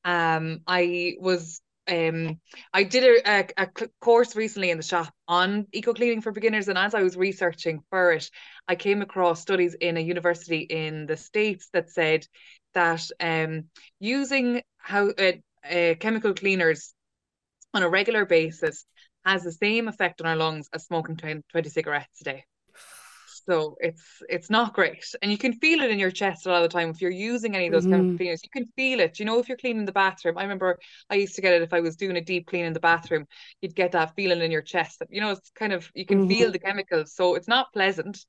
[0.04, 2.40] Um i was um,
[2.72, 3.68] I did a, a, a,
[4.00, 7.82] course recently in the shop on eco cleaning for beginners, and as I was researching
[7.90, 8.30] for it,
[8.66, 12.26] I came across studies in a university in the states that said
[12.74, 13.64] that um,
[13.98, 15.32] using how uh,
[15.68, 16.92] uh, chemical cleaners
[17.74, 18.84] on a regular basis
[19.24, 22.44] has the same effect on our lungs as smoking 20, 20 cigarettes a day.
[23.48, 25.06] So it's it's not great.
[25.22, 27.10] And you can feel it in your chest a lot of the time if you're
[27.10, 27.92] using any of those mm-hmm.
[27.92, 28.42] chemical cleaners.
[28.44, 29.18] You can feel it.
[29.18, 30.36] You know, if you're cleaning the bathroom.
[30.36, 32.74] I remember I used to get it if I was doing a deep clean in
[32.74, 33.26] the bathroom,
[33.62, 36.20] you'd get that feeling in your chest that, you know, it's kind of you can
[36.20, 36.28] mm-hmm.
[36.28, 37.14] feel the chemicals.
[37.14, 38.22] So it's not pleasant.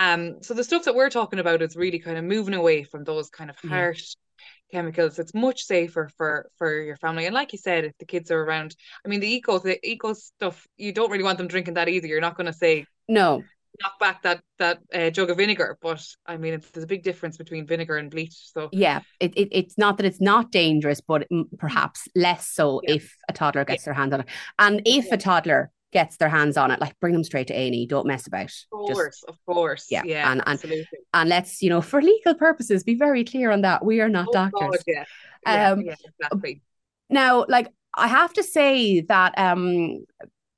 [0.00, 3.04] Um, so the stuff that we're talking about is really kind of moving away from
[3.04, 4.76] those kind of harsh mm-hmm.
[4.76, 5.20] chemicals.
[5.20, 7.26] It's much safer for for your family.
[7.26, 8.74] And like you said, if the kids are around,
[9.06, 12.08] I mean, the eco the eco stuff, you don't really want them drinking that either.
[12.08, 13.44] You're not going to say no
[13.80, 15.78] knock back that that uh, jug of vinegar.
[15.80, 18.52] But I mean, it's, there's a big difference between vinegar and bleach.
[18.52, 21.26] So yeah, it, it it's not that it's not dangerous, but
[21.58, 22.94] perhaps less so yeah.
[22.94, 23.86] if a toddler gets yeah.
[23.86, 24.26] their hands on it,
[24.58, 25.14] and if yeah.
[25.14, 27.86] a toddler gets their hands on it, like bring them straight to A&E.
[27.86, 28.44] Don't mess about.
[28.44, 29.86] Of course, Just, of course.
[29.90, 33.62] Yeah, yeah and, and, and let's, you know, for legal purposes, be very clear on
[33.62, 33.84] that.
[33.84, 34.70] We are not oh, doctors.
[34.70, 35.04] God, yeah.
[35.46, 36.62] Yeah, um, yeah, exactly.
[37.08, 40.04] Now, like, I have to say that um,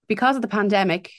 [0.07, 1.11] because of the pandemic,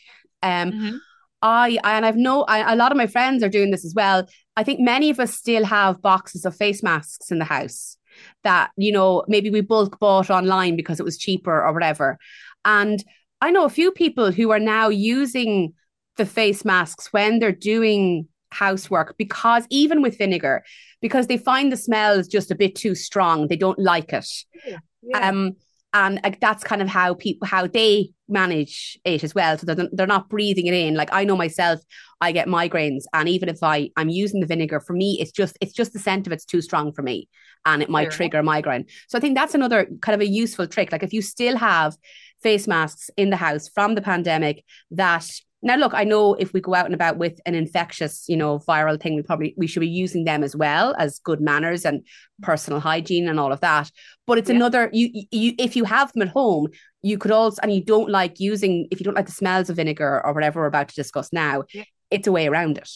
[0.44, 0.98] um, mm-hmm.
[1.44, 4.28] I, and I've no, I, a lot of my friends are doing this as well.
[4.56, 7.98] I think many of us still have boxes of face masks in the house
[8.44, 12.18] that, you know, maybe we bulk bought online because it was cheaper or whatever.
[12.64, 13.04] And
[13.42, 15.74] I know a few people who are now using
[16.16, 20.64] the face masks when they're doing housework because even with vinegar,
[21.02, 23.48] because they find the smell is just a bit too strong.
[23.48, 24.30] They don't like it.
[24.66, 25.30] Yeah, yeah.
[25.30, 25.58] Um,
[25.94, 29.58] and like, that's kind of how people how they manage it as well.
[29.58, 30.96] So they're, they're not breathing it in.
[30.96, 31.80] Like i know myself
[32.22, 35.58] i get migraines and even if i i'm using the vinegar for me it's just
[35.60, 37.28] it's just the scent of it's too strong for me
[37.66, 38.86] and it might trigger a migraine.
[39.08, 40.92] So i think that's another kind of a useful trick.
[40.92, 41.96] Like if you still have
[42.42, 45.30] face masks in the house from the pandemic that
[45.64, 48.60] now, look, I know if we go out and about with an infectious, you know,
[48.60, 52.06] viral thing, we probably we should be using them as well as good manners and
[52.42, 53.90] personal hygiene and all of that.
[54.28, 54.58] But it's yeah.
[54.58, 56.68] another you you if you have them at home,
[57.02, 59.78] you could also and you don't like using if you don't like the smells of
[59.78, 61.84] vinegar or whatever we're about to discuss now, yeah.
[62.12, 62.90] it's a way around it.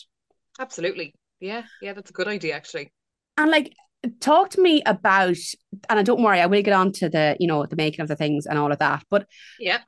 [0.59, 1.13] Absolutely.
[1.39, 2.91] Yeah, yeah, that's a good idea actually.
[3.37, 3.73] And like
[4.19, 5.37] talk to me about
[5.89, 8.09] and I don't worry, I will get on to the, you know, the making of
[8.09, 9.03] the things and all of that.
[9.09, 9.25] But
[9.57, 9.79] yeah,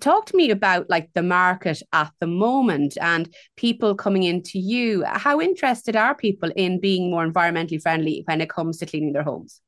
[0.00, 5.04] talk to me about like the market at the moment and people coming into you.
[5.06, 9.22] How interested are people in being more environmentally friendly when it comes to cleaning their
[9.22, 9.60] homes?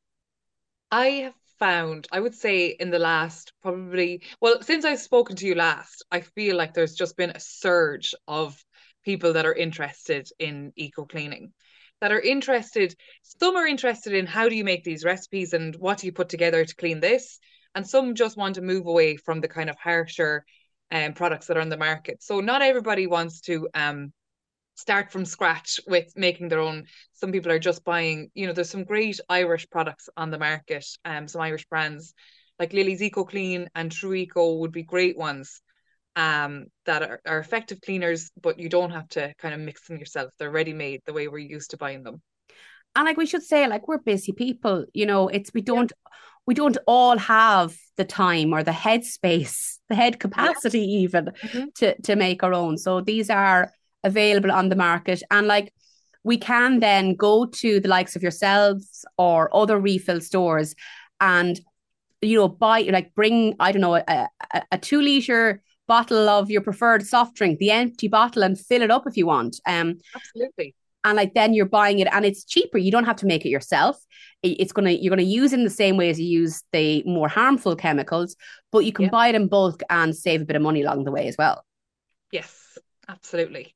[0.91, 5.47] I have found, I would say, in the last probably, well, since I've spoken to
[5.47, 8.63] you last, I feel like there's just been a surge of
[9.05, 11.53] people that are interested in eco cleaning
[12.01, 12.95] that are interested.
[13.23, 16.29] Some are interested in how do you make these recipes and what do you put
[16.29, 17.39] together to clean this,
[17.77, 20.45] and some just want to move away from the kind of harsher
[20.91, 22.23] um, products that are on the market.
[22.23, 24.13] So not everybody wants to um,
[24.77, 26.85] start from scratch with making their own.
[27.13, 28.31] Some people are just buying.
[28.35, 30.87] You know, there's some great Irish products on the market.
[31.05, 32.15] Um, some Irish brands
[32.59, 35.61] like Lilly's Eco Clean and True Eco would be great ones
[36.17, 39.99] um, that are, are effective cleaners, but you don't have to kind of mix them
[39.99, 40.33] yourself.
[40.39, 42.23] They're ready made the way we're used to buying them.
[42.95, 46.13] And like we should say, like we're busy people, you know, it's we don't yeah.
[46.47, 50.99] We don't all have the time or the headspace, the head capacity yeah.
[50.99, 51.65] even mm-hmm.
[51.77, 52.79] to to make our own.
[52.79, 53.73] So these are
[54.05, 55.23] available on the market.
[55.31, 55.73] And like
[56.23, 60.75] we can then go to the likes of yourselves or other refill stores
[61.21, 61.61] and
[62.21, 66.51] you know buy like bring i don't know a, a, a two liter bottle of
[66.51, 69.61] your preferred soft drink, the empty bottle, and fill it up if you want.
[69.67, 70.75] Um, Absolutely.
[71.07, 72.79] And like then you're buying it, and it's cheaper.
[72.79, 73.97] You don't have to make it yourself.
[74.43, 77.29] It's gonna you're gonna use it in the same way as you use the more
[77.29, 78.35] harmful chemicals,
[78.73, 79.11] but you can yeah.
[79.11, 81.65] buy it in bulk and save a bit of money along the way as well.
[82.33, 82.77] Yes,
[83.09, 83.75] absolutely.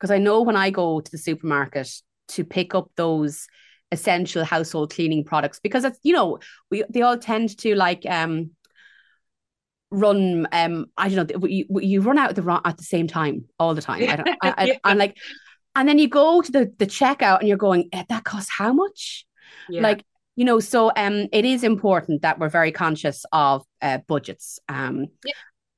[0.00, 1.90] Because I know when I go to the supermarket
[2.28, 3.46] to pick up those
[3.92, 6.38] essential household cleaning products, because it's you know
[6.70, 8.52] we they all tend to like um
[9.90, 13.44] run um i don't know you, you run out at the at the same time
[13.60, 14.78] all the time i don't I, I, yeah.
[14.82, 15.16] i'm like
[15.74, 18.72] and then you go to the the checkout and you're going eh, that costs how
[18.72, 19.26] much
[19.68, 19.80] yeah.
[19.80, 20.04] like
[20.36, 25.06] you know so um it is important that we're very conscious of uh, budgets um
[25.24, 25.32] yeah.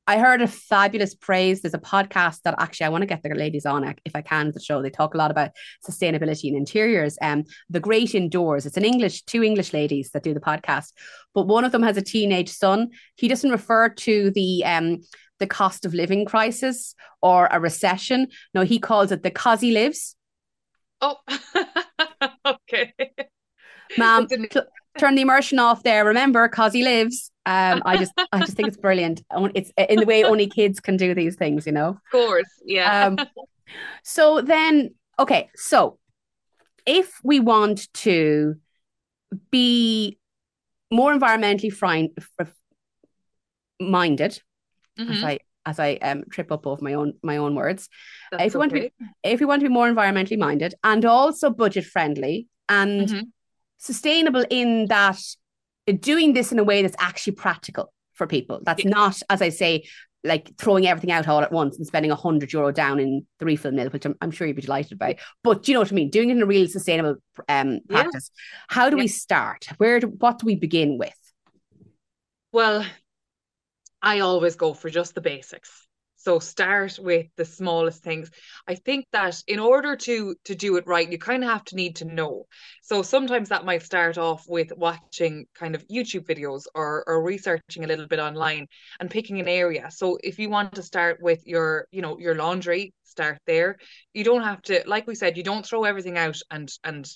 [0.09, 1.63] I heard a fabulous praise.
[1.63, 4.53] There's a podcast that actually I want to get the ladies on if I can
[4.53, 4.81] the show.
[4.81, 5.51] They talk a lot about
[5.85, 7.19] sustainability in interiors.
[7.21, 8.67] Um, the Great Indoors.
[8.67, 10.93] It's an English, two English ladies that do the podcast,
[11.35, 12.91] but one of them has a teenage son.
[13.17, 15.01] He doesn't refer to the um
[15.39, 18.29] the cost of living crisis or a recession.
[18.55, 20.17] No, he calls it the cause he lives.
[21.01, 21.17] Oh,
[22.47, 22.95] okay.
[23.99, 24.27] Ma'am,
[24.99, 26.05] turn the immersion off there.
[26.05, 27.31] Remember, cause he lives.
[27.45, 29.23] Um, I just, I just think it's brilliant.
[29.55, 31.91] It's in the way only kids can do these things, you know.
[31.91, 33.07] Of course, yeah.
[33.07, 33.19] Um,
[34.03, 35.99] so then, okay, so
[36.87, 38.57] if we want to
[39.51, 40.19] be
[40.91, 42.11] more environmentally fine,
[43.81, 44.41] minded,
[44.99, 45.13] mm-hmm.
[45.13, 47.89] as I as I um, trip up over my own my own words,
[48.31, 51.05] That's if we want to be if we want to be more environmentally minded and
[51.05, 53.21] also budget friendly and mm-hmm
[53.79, 55.21] sustainable in that
[56.01, 58.61] doing this in a way that's actually practical for people.
[58.63, 58.91] That's yeah.
[58.91, 59.85] not, as I say,
[60.25, 63.47] like throwing everything out all at once and spending a hundred euro down in the
[63.47, 65.19] refill mill, which I'm, I'm, sure you'd be delighted by.
[65.45, 66.11] But do you know what I mean?
[66.11, 67.17] Doing it in a real sustainable
[67.49, 68.31] um, practice.
[68.35, 68.65] Yeah.
[68.69, 69.03] How do yeah.
[69.03, 69.69] we start?
[69.77, 71.15] Where do what do we begin with?
[72.51, 72.85] Well,
[74.03, 75.87] I always go for just the basics.
[76.17, 78.31] So start with the smallest things.
[78.67, 81.77] I think that in order to to do it right, you kind of have to
[81.77, 82.47] need to know.
[82.83, 87.85] So sometimes that might start off with watching kind of YouTube videos or or researching
[87.85, 88.67] a little bit online
[88.99, 89.89] and picking an area.
[89.91, 93.79] So if you want to start with your, you know, your laundry, start there.
[94.13, 97.09] You don't have to, like we said, you don't throw everything out and and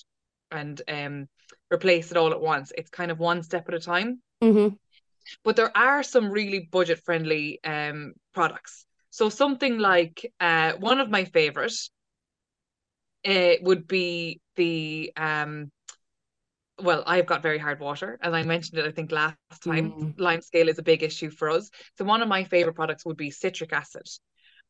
[0.52, 1.28] and um
[1.72, 2.72] replace it all at once.
[2.76, 4.22] It's kind of one step at a time.
[4.42, 4.74] Mm-hmm.
[5.44, 8.86] But there are some really budget friendly um products.
[9.10, 11.72] So something like uh, one of my favorite
[13.26, 15.70] uh, would be the um,
[16.82, 19.92] well, I've got very hard water, as I mentioned it, I think last time.
[19.92, 20.14] Mm.
[20.18, 21.70] Lime scale is a big issue for us.
[21.98, 24.08] So one of my favorite products would be citric acid,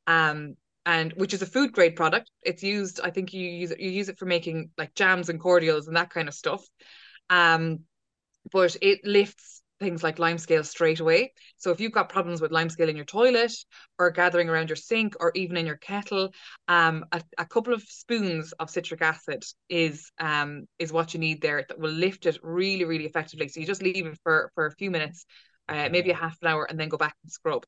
[0.07, 2.31] um, and which is a food grade product.
[2.42, 5.38] It's used, I think you use it, you use it for making like jams and
[5.38, 6.64] cordials and that kind of stuff.
[7.29, 7.81] Um,
[8.51, 11.33] but it lifts things like limescale straight away.
[11.57, 13.53] So if you've got problems with limescale in your toilet
[13.99, 16.31] or gathering around your sink or even in your kettle,
[16.69, 21.40] um, a, a couple of spoons of citric acid is um, is what you need
[21.40, 23.49] there that will lift it really, really effectively.
[23.49, 25.25] So you just leave it for, for a few minutes,
[25.69, 27.64] uh, maybe a half an hour, and then go back and scrub.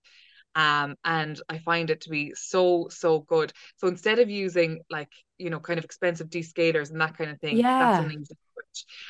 [0.54, 3.52] Um, and I find it to be so, so good.
[3.78, 7.40] So instead of using like, you know, kind of expensive descalers and that kind of
[7.40, 8.02] thing, yeah.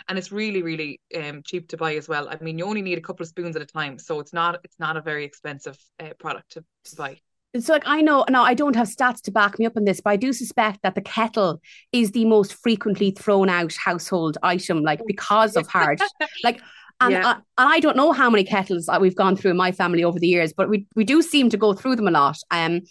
[0.09, 2.29] And it's really, really um, cheap to buy as well.
[2.29, 4.61] I mean, you only need a couple of spoons at a time, so it's not
[4.65, 7.19] it's not a very expensive uh, product to, to buy.
[7.59, 10.01] so like I know now I don't have stats to back me up on this,
[10.01, 11.61] but I do suspect that the kettle
[11.93, 16.01] is the most frequently thrown out household item, like because of hard.
[16.45, 16.61] like
[17.01, 17.27] and, yeah.
[17.27, 20.19] I, and I don't know how many kettles we've gone through in my family over
[20.19, 22.37] the years, but we, we do seem to go through them a lot.
[22.51, 22.83] Um,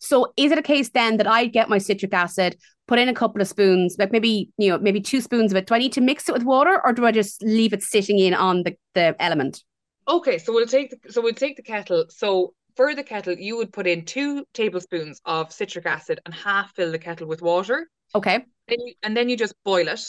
[0.00, 2.56] so is it a case then that I get my citric acid,
[2.92, 5.66] put in a couple of spoons, like maybe, you know, maybe two spoons of it.
[5.66, 8.18] Do I need to mix it with water or do I just leave it sitting
[8.18, 9.64] in on the, the element?
[10.06, 12.04] Okay, so we'll take the, so we'll take the kettle.
[12.10, 16.74] So for the kettle, you would put in two tablespoons of citric acid and half
[16.74, 17.88] fill the kettle with water.
[18.14, 18.44] Okay.
[18.68, 20.04] You, and then you just boil it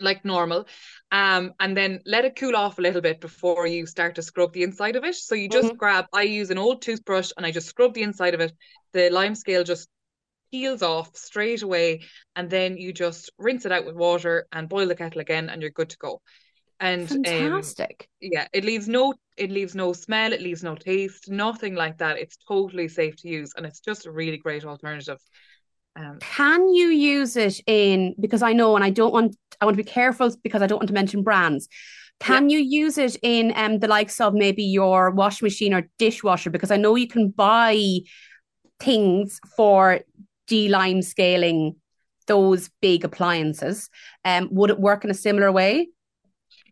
[0.00, 0.66] like normal.
[1.12, 4.54] Um, and then let it cool off a little bit before you start to scrub
[4.54, 5.16] the inside of it.
[5.16, 5.76] So you just mm-hmm.
[5.76, 8.54] grab, I use an old toothbrush and I just scrub the inside of it.
[8.94, 9.90] The lime scale just
[10.54, 12.02] peels off straight away.
[12.36, 15.60] And then you just rinse it out with water and boil the kettle again and
[15.60, 16.22] you're good to go.
[16.78, 18.08] And um, fantastic.
[18.22, 21.98] Um, yeah, it leaves no it leaves no smell, it leaves no taste, nothing like
[21.98, 22.18] that.
[22.18, 25.18] It's totally safe to use and it's just a really great alternative.
[25.96, 29.76] Um, Can you use it in because I know and I don't want I want
[29.76, 31.68] to be careful because I don't want to mention brands.
[32.20, 32.58] Can yeah.
[32.58, 36.50] you use it in um the likes of maybe your washing machine or dishwasher?
[36.50, 38.02] Because I know you can buy
[38.80, 40.00] things for
[40.46, 41.76] de-lime scaling
[42.26, 43.90] those big appliances.
[44.24, 45.88] Um, would it work in a similar way?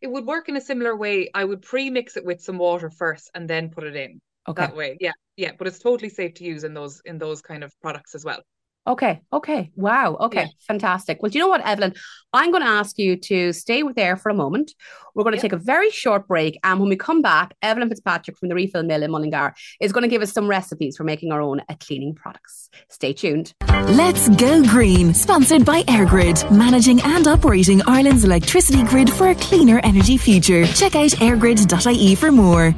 [0.00, 1.30] It would work in a similar way.
[1.34, 4.20] I would pre-mix it with some water first and then put it in.
[4.48, 4.62] Okay.
[4.62, 4.96] That way.
[5.00, 5.12] Yeah.
[5.36, 5.52] Yeah.
[5.56, 8.42] But it's totally safe to use in those in those kind of products as well.
[8.84, 9.20] Okay.
[9.32, 9.70] Okay.
[9.76, 10.16] Wow.
[10.18, 10.42] Okay.
[10.42, 10.48] Yeah.
[10.66, 11.22] Fantastic.
[11.22, 11.96] Well, do you know what, Eiblinn?
[12.32, 14.74] I'm going to ask you to stay with there for a moment.
[15.14, 16.58] We're going to take a very short break.
[16.64, 20.02] And when we come back, Eiblinn Fitzpatrick from the Refill Mill in Mullingar is going
[20.02, 22.70] to give us some recipes for making our own cleaning products.
[22.88, 23.54] Stay tuned.
[23.68, 25.14] Let's go green.
[25.14, 30.66] Sponsored by EirGrid, managing and operating Ireland's electricity grid for a cleaner energy future.
[30.66, 32.74] Check out eirgrid.ie for more.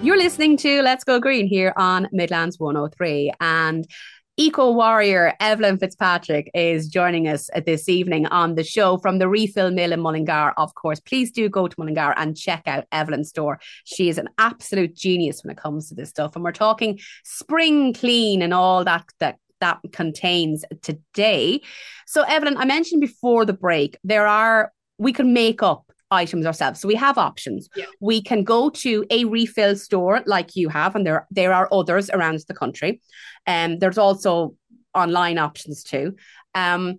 [0.00, 3.32] You're listening to Let's Go Green here on Midlands 103.
[3.40, 3.84] And
[4.40, 9.72] Eco warrior Eiblinn Fitzpatrick is joining us this evening on the show from the Refill
[9.72, 10.54] Mill in Mullingar.
[10.56, 13.58] Of course, please do go to Mullingar and check out Eiblinn's store.
[13.82, 16.36] She is an absolute genius when it comes to this stuff.
[16.36, 21.60] And we're talking spring clean and all that that that contains today.
[22.06, 26.80] So, Eiblinn, I mentioned before the break, there are we can make up items ourselves.
[26.80, 27.68] So we have options.
[27.76, 27.86] Yeah.
[28.00, 32.10] We can go to a refill store like you have, and there there are others
[32.10, 33.00] around the country.
[33.46, 34.54] And um, there's also
[34.94, 36.14] online options too.
[36.54, 36.98] Um,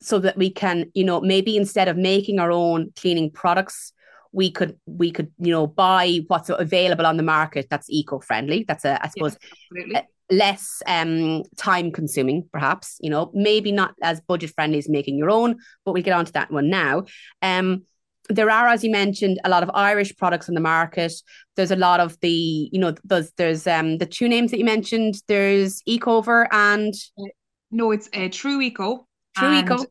[0.00, 3.94] so that we can, you know, maybe instead of making our own cleaning products,
[4.34, 8.84] we could we could you know buy what's available on the market that's eco-friendly that's
[8.84, 9.38] a i suppose
[9.72, 15.18] yeah, less um time consuming perhaps you know maybe not as budget friendly as making
[15.18, 17.04] your own but we'll get on to that one now.
[17.42, 17.82] Um
[18.30, 21.12] there are as you mentioned a lot of irish products on the market.
[21.56, 24.64] There's a lot of the you know there's there's um the two names that you
[24.64, 25.16] mentioned.
[25.28, 26.94] There's ecover and
[27.70, 29.06] no it's uh, true eco
[29.36, 29.84] true eco.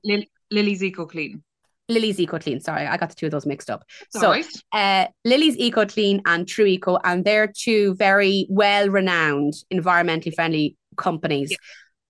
[0.49, 1.43] Lilly's eco clean
[1.89, 2.59] Lilly's Eco Clean.
[2.59, 3.83] Sorry, I got the two of those mixed up.
[4.09, 4.33] so,
[4.71, 10.77] uh, Lilly's Eco Clean and True Eco, and they're two very well renowned, environmentally friendly
[10.97, 11.51] companies.
[11.51, 11.57] Yeah.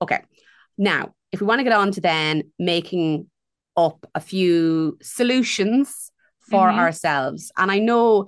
[0.01, 0.21] Okay.
[0.77, 3.27] Now, if we want to get on to then making
[3.75, 6.11] up a few solutions
[6.49, 6.79] for mm-hmm.
[6.79, 8.27] ourselves, and I know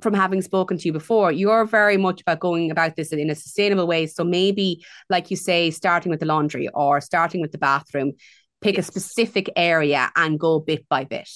[0.00, 3.34] from having spoken to you before, you're very much about going about this in a
[3.34, 4.06] sustainable way.
[4.06, 8.14] So maybe, like you say, starting with the laundry or starting with the bathroom,
[8.62, 8.88] pick yes.
[8.88, 11.28] a specific area and go bit by bit.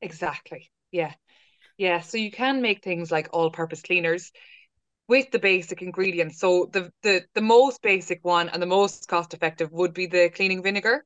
[0.00, 0.70] Exactly.
[0.90, 1.12] Yeah.
[1.78, 2.00] Yeah.
[2.00, 4.30] So you can make things like all purpose cleaners
[5.08, 6.38] with the basic ingredients.
[6.38, 10.30] So the, the the most basic one and the most cost effective would be the
[10.30, 11.04] cleaning vinegar.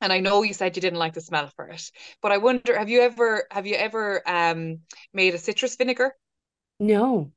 [0.00, 2.76] And I know you said you didn't like the smell for it, but I wonder
[2.76, 4.80] have you ever have you ever um
[5.14, 6.14] made a citrus vinegar?
[6.78, 7.32] No.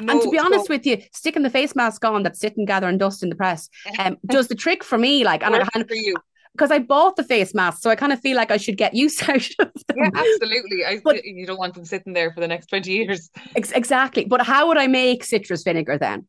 [0.00, 2.96] No, and to be honest with you, sticking the face mask on that's sitting gathering
[2.96, 5.24] dust in the press um, does the trick for me.
[5.24, 6.16] Like, and I, for you
[6.54, 8.94] because I bought the face mask, so I kind of feel like I should get
[8.94, 9.96] used out of them.
[9.96, 10.84] Yeah, absolutely.
[10.86, 13.30] I, but, you don't want them sitting there for the next 20 years.
[13.56, 14.24] Ex- exactly.
[14.24, 16.26] But how would I make citrus vinegar then?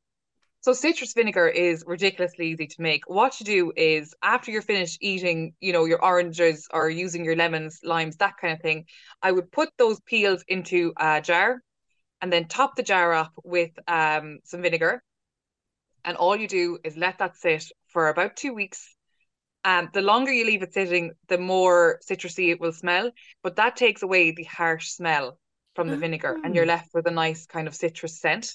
[0.61, 3.07] So citrus vinegar is ridiculously easy to make.
[3.07, 7.35] What you do is after you're finished eating, you know, your oranges or using your
[7.35, 8.85] lemons, limes, that kind of thing,
[9.21, 11.61] I would put those peels into a jar
[12.19, 15.03] and then top the jar up with um, some vinegar.
[16.03, 18.94] And all you do is let that sit for about two weeks
[19.65, 23.11] um, the longer you leave it sitting, the more citrusy it will smell.
[23.43, 25.39] But that takes away the harsh smell
[25.73, 25.99] from the oh.
[25.99, 26.67] vinegar, and you're ah.
[26.67, 28.53] left with a nice kind of citrus scent.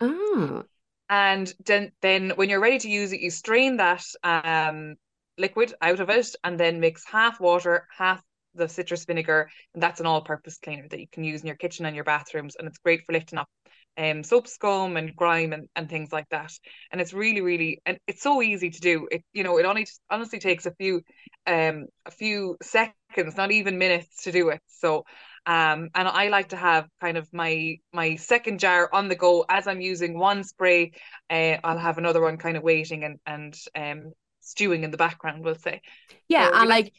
[0.00, 0.62] Oh.
[1.10, 4.94] And then, then when you're ready to use it, you strain that um,
[5.36, 8.22] liquid out of it, and then mix half water, half
[8.54, 11.84] the citrus vinegar, and that's an all-purpose cleaner that you can use in your kitchen
[11.84, 13.48] and your bathrooms, and it's great for lifting up
[13.96, 16.52] um, soap scum and grime and, and things like that.
[16.90, 19.08] And it's really, really, and it's so easy to do.
[19.10, 21.02] It, you know, it only honestly takes a few,
[21.46, 24.60] um, a few seconds, not even minutes to do it.
[24.66, 25.04] So,
[25.46, 29.44] um, and I like to have kind of my my second jar on the go
[29.48, 30.92] as I'm using one spray.
[31.28, 35.44] Uh, I'll have another one kind of waiting and and um stewing in the background.
[35.44, 35.82] We'll say.
[36.28, 36.94] Yeah, so, and like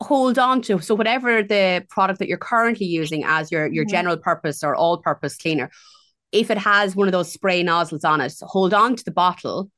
[0.00, 3.90] hold on to so whatever the product that you're currently using as your your mm-hmm.
[3.90, 5.70] general purpose or all purpose cleaner
[6.34, 9.70] if it has one of those spray nozzles on it, hold on to the bottle.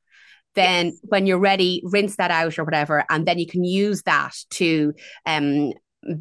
[0.55, 0.95] Then, yes.
[1.03, 4.93] when you're ready, rinse that out or whatever, and then you can use that to
[5.27, 5.71] um,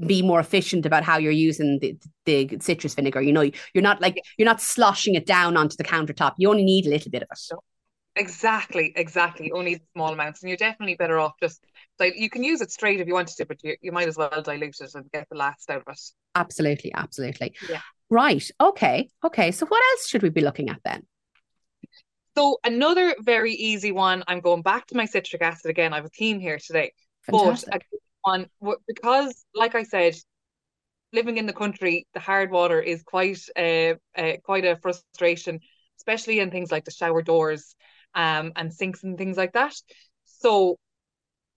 [0.06, 3.22] be more efficient about how you're using the, the citrus vinegar.
[3.22, 6.34] You know, you're not like you're not sloshing it down onto the countertop.
[6.36, 7.58] You only need a little bit of it.
[8.16, 9.52] Exactly, exactly.
[9.52, 11.64] Only small amounts, and you're definitely better off just
[11.98, 14.18] like you can use it straight if you wanted to, but you, you might as
[14.18, 16.00] well dilute it and get the last out of it.
[16.34, 17.54] Absolutely, absolutely.
[17.70, 17.80] Yeah.
[18.10, 18.48] Right.
[18.60, 19.10] Okay.
[19.24, 19.50] Okay.
[19.50, 21.02] So what else should we be looking at then?
[22.36, 24.22] So another very easy one.
[24.26, 25.92] I'm going back to my citric acid again.
[25.92, 26.92] I have a theme here today.
[27.22, 27.72] Fantastic.
[27.72, 28.46] But one
[28.86, 30.16] because, like I said,
[31.12, 35.60] living in the country, the hard water is quite uh, uh, quite a frustration,
[35.98, 37.74] especially in things like the shower doors
[38.14, 39.74] um, and sinks and things like that.
[40.26, 40.76] So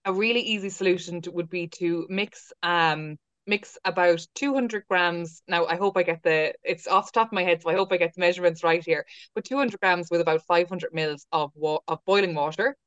[0.05, 3.17] a really easy solution to, would be to mix um
[3.49, 5.41] mix about 200 grams.
[5.47, 7.73] Now, I hope I get the, it's off the top of my head, so I
[7.73, 11.51] hope I get the measurements right here, but 200 grams with about 500 mils of,
[11.55, 12.77] wa- of boiling water.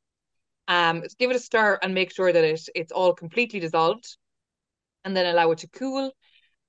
[0.68, 4.16] Um, give it a stir and make sure that it, it's all completely dissolved
[5.04, 6.12] and then allow it to cool.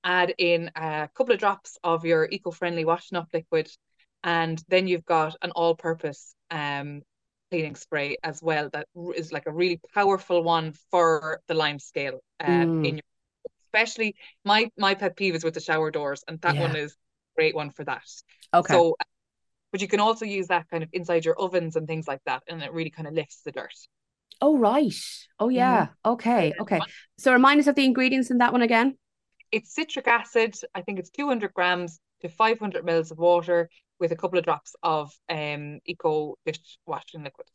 [0.02, 3.70] Add in a couple of drops of your eco-friendly washing up liquid
[4.22, 7.02] and then you've got an all-purpose um,
[7.50, 12.20] cleaning spray as well that is like a really powerful one for the lime scale
[12.40, 12.88] um, mm.
[12.88, 13.13] in your
[13.74, 14.14] especially
[14.44, 16.62] my my pet peeve is with the shower doors, and that yeah.
[16.62, 18.04] one is a great one for that.
[18.52, 18.72] Okay.
[18.72, 18.96] So,
[19.72, 22.42] but you can also use that kind of inside your ovens and things like that,
[22.48, 23.74] and it really kind of lifts the dirt.
[24.40, 24.94] Oh right.
[25.38, 25.86] Oh yeah.
[25.86, 26.12] Mm-hmm.
[26.12, 26.52] Okay.
[26.60, 26.80] Okay.
[27.18, 28.96] So remind us of the ingredients in that one again.
[29.50, 30.54] It's citric acid.
[30.74, 33.68] I think it's 200 grams to 500 mils of water
[34.00, 37.46] with a couple of drops of um eco dishwashing liquid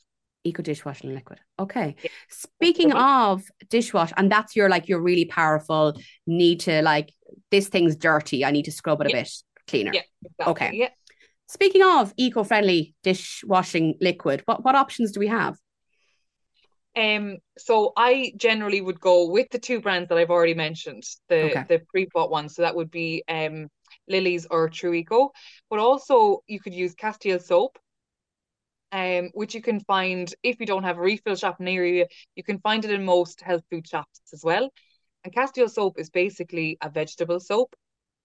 [0.43, 1.39] eco dishwashing liquid.
[1.59, 1.95] Okay.
[2.01, 2.09] Yeah.
[2.29, 7.13] Speaking of dishwash, and that's your like your really powerful need to like
[7.51, 8.45] this thing's dirty.
[8.45, 9.17] I need to scrub it yeah.
[9.17, 9.31] a bit
[9.67, 9.91] cleaner.
[9.93, 10.01] Yeah.
[10.23, 10.51] Exactly.
[10.51, 10.71] Okay.
[10.73, 10.89] Yeah.
[11.47, 15.57] Speaking of eco-friendly dishwashing liquid, what, what options do we have?
[16.95, 21.51] Um, so I generally would go with the two brands that I've already mentioned, the
[21.51, 21.65] okay.
[21.67, 22.55] the pre-bought ones.
[22.55, 23.67] So that would be um
[24.07, 25.31] Lilly's or True Eco,
[25.69, 27.79] but also you could use Castile soap
[28.91, 32.05] um, which you can find if you don't have a refill shop near you.
[32.35, 34.69] You can find it in most health food shops as well.
[35.23, 37.75] And Castile soap is basically a vegetable soap,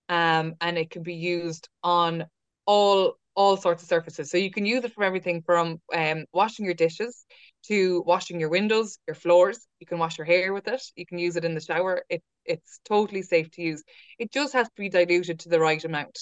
[0.09, 2.27] um, and it can be used on
[2.67, 4.31] all all sorts of surfaces.
[4.31, 7.25] So you can use it for everything from um, washing your dishes
[7.67, 9.67] to washing your windows, your floors.
[9.81, 10.83] You can wash your hair with it.
[10.97, 12.03] You can use it in the shower.
[12.09, 13.83] It it's totally safe to use.
[14.19, 16.19] It just has to be diluted to the right amount.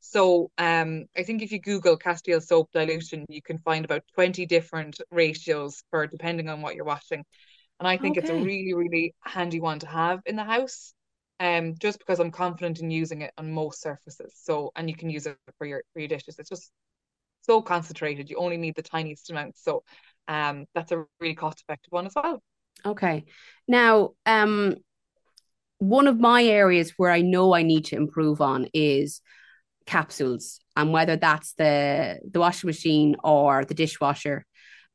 [0.00, 4.46] So um, I think if you Google Castile soap dilution, you can find about 20
[4.46, 7.24] different ratios for depending on what you're washing.
[7.78, 8.26] And I think okay.
[8.26, 10.92] it's a really, really handy one to have in the house.
[11.40, 14.34] Um, just because I'm confident in using it on most surfaces.
[14.36, 16.38] So and you can use it for your for your dishes.
[16.38, 16.70] It's just
[17.40, 18.28] so concentrated.
[18.28, 19.56] You only need the tiniest amount.
[19.56, 19.82] So
[20.28, 22.42] um that's a really cost effective one as well.
[22.84, 23.24] Okay.
[23.66, 24.76] Now, um
[25.78, 29.22] one of my areas where I know I need to improve on is
[29.86, 34.44] capsules and whether that's the the washing machine or the dishwasher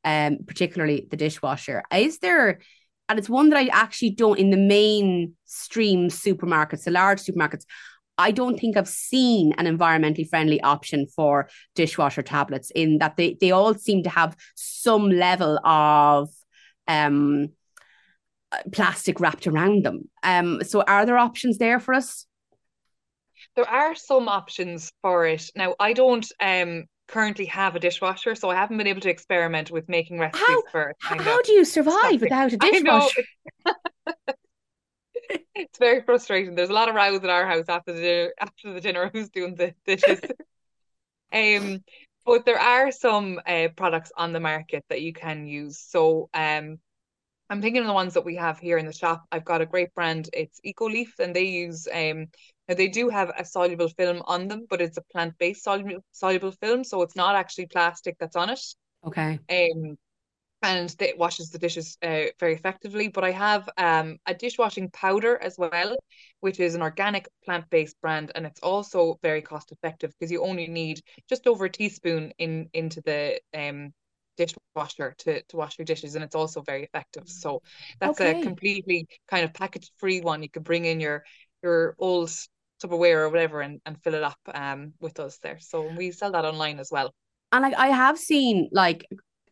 [0.04, 2.60] um particularly the dishwasher is there
[3.08, 7.64] and it's one that I actually don't in the mainstream supermarkets the large supermarkets
[8.18, 13.36] I don't think I've seen an environmentally friendly option for dishwasher tablets in that they,
[13.38, 16.30] they all seem to have some level of
[16.88, 17.50] um,
[18.72, 20.08] plastic wrapped around them.
[20.22, 22.26] Um, so are there options there for us?
[23.54, 25.50] there are some options for it.
[25.56, 29.70] Now, I don't um currently have a dishwasher, so I haven't been able to experiment
[29.70, 30.96] with making recipes how, for it.
[31.00, 33.22] How do you survive without a dishwasher?
[35.54, 36.54] it's very frustrating.
[36.54, 39.10] There's a lot of rows at our house after the dinner, after the dinner.
[39.12, 40.20] Who's doing the dishes?
[41.32, 41.84] um,
[42.24, 45.78] but there are some uh, products on the market that you can use.
[45.78, 46.78] So um,
[47.48, 49.24] I'm thinking of the ones that we have here in the shop.
[49.30, 50.28] I've got a great brand.
[50.32, 52.26] It's EcoLeaf, and they use um
[52.68, 56.52] now they do have a soluble film on them, but it's a plant-based soluble soluble
[56.52, 58.60] film, so it's not actually plastic that's on it.
[59.04, 59.38] Okay.
[59.50, 59.96] Um,
[60.62, 63.08] and it washes the dishes uh, very effectively.
[63.08, 65.96] But I have um, a dishwashing powder as well,
[66.40, 70.42] which is an organic plant based brand, and it's also very cost effective because you
[70.42, 73.92] only need just over a teaspoon in into the um,
[74.36, 77.24] dishwasher to, to wash your dishes, and it's also very effective.
[77.26, 77.62] So
[78.00, 78.40] that's okay.
[78.40, 80.42] a completely kind of package free one.
[80.42, 81.24] You can bring in your
[81.62, 82.32] your old
[82.82, 85.58] Tupperware or whatever and, and fill it up um with us there.
[85.60, 87.12] So we sell that online as well.
[87.52, 89.06] And like I have seen like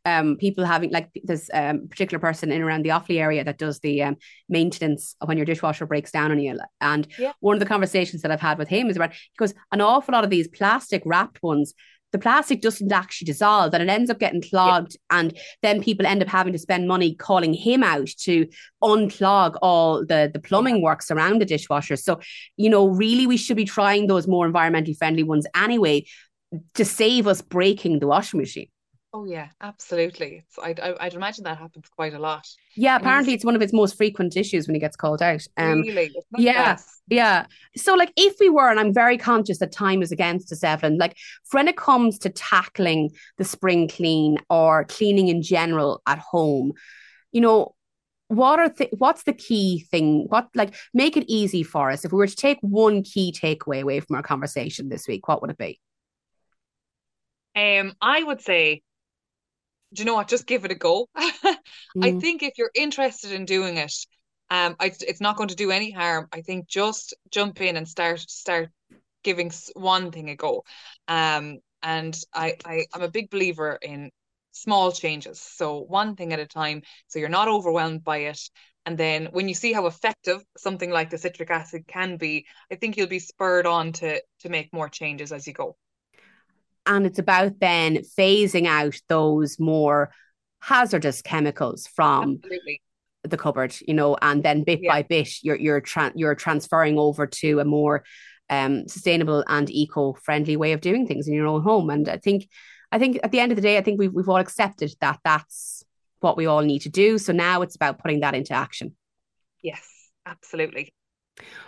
[0.04, 3.80] um, people having like this um, particular person in around the Offaly area that does
[3.80, 4.16] the um,
[4.48, 6.58] maintenance when your dishwasher breaks down on you.
[6.80, 7.32] And yeah.
[7.40, 10.12] one of the conversations that I've had with him is about he goes, an awful
[10.12, 11.74] lot of these plastic wrapped ones
[12.14, 15.18] the plastic doesn't actually dissolve and it ends up getting clogged yeah.
[15.18, 18.46] and then people end up having to spend money calling him out to
[18.84, 21.96] unclog all the the plumbing works around the dishwasher.
[21.96, 22.20] So
[22.56, 26.04] you know really we should be trying those more environmentally friendly ones anyway
[26.74, 28.68] to save us breaking the washing machine
[29.16, 30.42] Oh yeah, absolutely.
[30.44, 32.48] It's, I'd, I'd imagine that happens quite a lot.
[32.74, 35.46] Yeah, apparently it's one of its most frequent issues when he gets called out.
[35.56, 36.12] Um, really?
[36.36, 37.46] Yeah, yeah.
[37.76, 40.98] So like, if we were, and I'm very conscious that time is against us, Eiblinn.
[40.98, 41.16] Like,
[41.52, 46.72] when it comes to tackling the spring clean or cleaning in general at home,
[47.30, 47.76] you know,
[48.26, 50.26] what are th- what's the key thing?
[50.28, 52.04] What like make it easy for us?
[52.04, 55.40] If we were to take one key takeaway away from our conversation this week, what
[55.40, 55.78] would it be?
[57.54, 58.82] Um, I would say
[59.94, 60.28] do you know what?
[60.28, 61.08] Just give it a go.
[61.16, 61.54] mm.
[62.02, 63.94] I think if you're interested in doing it,
[64.50, 66.28] um, I, it's not going to do any harm.
[66.32, 68.70] I think just jump in and start start
[69.22, 70.64] giving one thing a go.
[71.08, 74.10] Um, and I, I I'm a big believer in
[74.52, 75.40] small changes.
[75.40, 76.82] So one thing at a time.
[77.08, 78.40] So you're not overwhelmed by it.
[78.86, 82.74] And then when you see how effective something like the citric acid can be, I
[82.74, 85.76] think you'll be spurred on to to make more changes as you go.
[86.86, 90.10] And it's about then phasing out those more
[90.60, 92.82] hazardous chemicals from Absolutely.
[93.22, 94.92] the cupboard, you know, and then bit yeah.
[94.92, 98.04] by bit you're you're tra- you're transferring over to a more
[98.50, 101.90] um, sustainable and eco-friendly way of doing things in your own home.
[101.90, 102.48] And I think
[102.92, 105.20] I think at the end of the day, I think we've we've all accepted that
[105.24, 105.84] that's
[106.20, 107.18] what we all need to do.
[107.18, 108.96] So now it's about putting that into action.
[109.62, 109.86] Yes,
[110.24, 110.92] absolutely.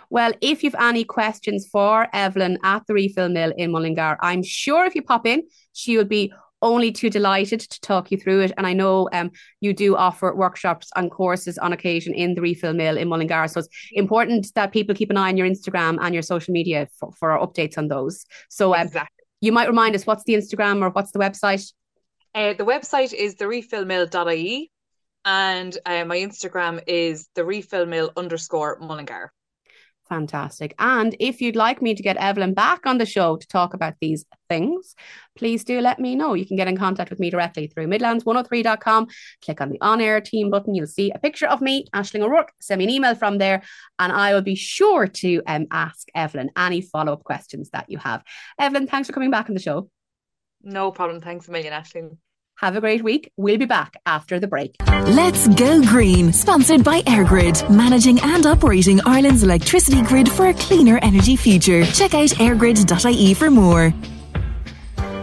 [0.09, 4.85] Well, if you've any questions for Eiblinn at the Refill Mill in Mullingar, I'm sure
[4.85, 5.43] if you pop in,
[5.73, 8.51] she would be only too delighted to talk you through it.
[8.57, 12.73] And I know um, you do offer workshops and courses on occasion in the Refill
[12.73, 13.47] Mill in Mullingar.
[13.47, 16.87] So it's important that people keep an eye on your Instagram and your social media
[16.99, 18.25] for, for our updates on those.
[18.49, 19.25] So um, exactly.
[19.41, 21.71] you might remind us what's the Instagram or what's the website?
[22.33, 24.71] Uh, the website is therefillmill.ie
[25.25, 29.31] and uh, my Instagram is the refill mill underscore Mullingar.
[30.09, 30.73] Fantastic.
[30.79, 33.95] And if you'd like me to get Eiblinn back on the show to talk about
[33.99, 34.95] these things,
[35.35, 36.33] please do let me know.
[36.33, 39.07] You can get in contact with me directly through midlands103.com.
[39.43, 40.75] Click on the on air team button.
[40.75, 42.53] You'll see a picture of me, Aisling O'Rourke.
[42.61, 43.63] Send me an email from there,
[43.99, 47.97] and I will be sure to um, ask Eiblinn any follow up questions that you
[47.97, 48.23] have.
[48.61, 49.89] Eiblinn, thanks for coming back on the show.
[50.63, 51.21] No problem.
[51.21, 52.17] Thanks a million, Aisling.
[52.57, 53.31] Have a great week.
[53.37, 54.77] We'll be back after the break.
[54.87, 56.33] Let's go green.
[56.33, 61.85] Sponsored by EirGrid, managing and operating Ireland's electricity grid for a cleaner energy future.
[61.85, 63.93] Check out eirgrid.ie for more.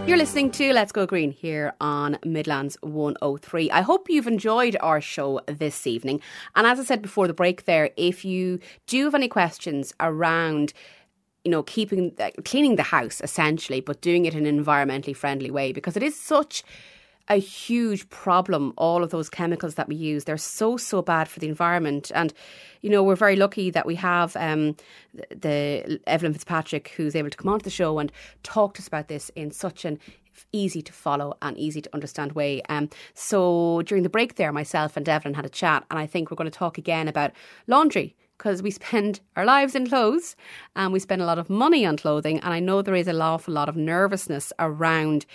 [0.07, 3.69] You're listening to Let's Go Green here on Midlands 103.
[3.69, 6.21] I hope you've enjoyed our show this evening.
[6.55, 10.71] And as I said before the break there, if you do have any questions around
[11.43, 12.15] you know, keeping
[12.45, 16.19] cleaning the house essentially, but doing it in an environmentally friendly way because it is
[16.19, 16.63] such
[17.27, 18.73] a huge problem.
[18.77, 22.11] All of those chemicals that we use, they're so so bad for the environment.
[22.13, 22.33] And
[22.81, 24.75] you know, we're very lucky that we have um,
[25.29, 28.11] the Eiblinn Fitzpatrick who's able to come onto the show and
[28.43, 29.99] talk to us about this in such an
[30.51, 32.61] easy to follow and easy to understand way.
[32.69, 36.29] Um, so during the break there, myself and Eiblinn had a chat, and I think
[36.29, 37.31] we're going to talk again about
[37.67, 40.35] laundry because we spend our lives in clothes
[40.75, 42.39] and we spend a lot of money on clothing.
[42.41, 45.25] And I know there is an awful lot of nervousness around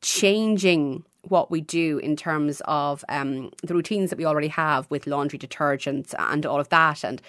[0.00, 5.06] changing what we do in terms of um, the routines that we already have with
[5.06, 7.04] laundry detergents and all of that.
[7.04, 7.20] And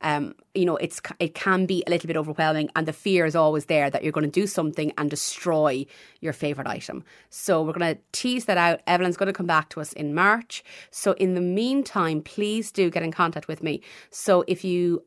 [0.00, 3.34] um, you know, it's it can be a little bit overwhelming, and the fear is
[3.34, 5.86] always there that you're going to do something and destroy
[6.20, 7.04] your favorite item.
[7.30, 8.84] So we're going to tease that out.
[8.86, 10.62] Eiblinn's going to come back to us in March.
[10.90, 13.82] So in the meantime, please do get in contact with me.
[14.10, 15.02] So if you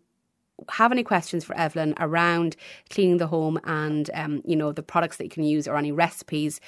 [0.69, 2.55] have any questions for Eiblinn around
[2.89, 5.91] cleaning the home and um, you know the products that you can use or any
[5.91, 6.59] recipes,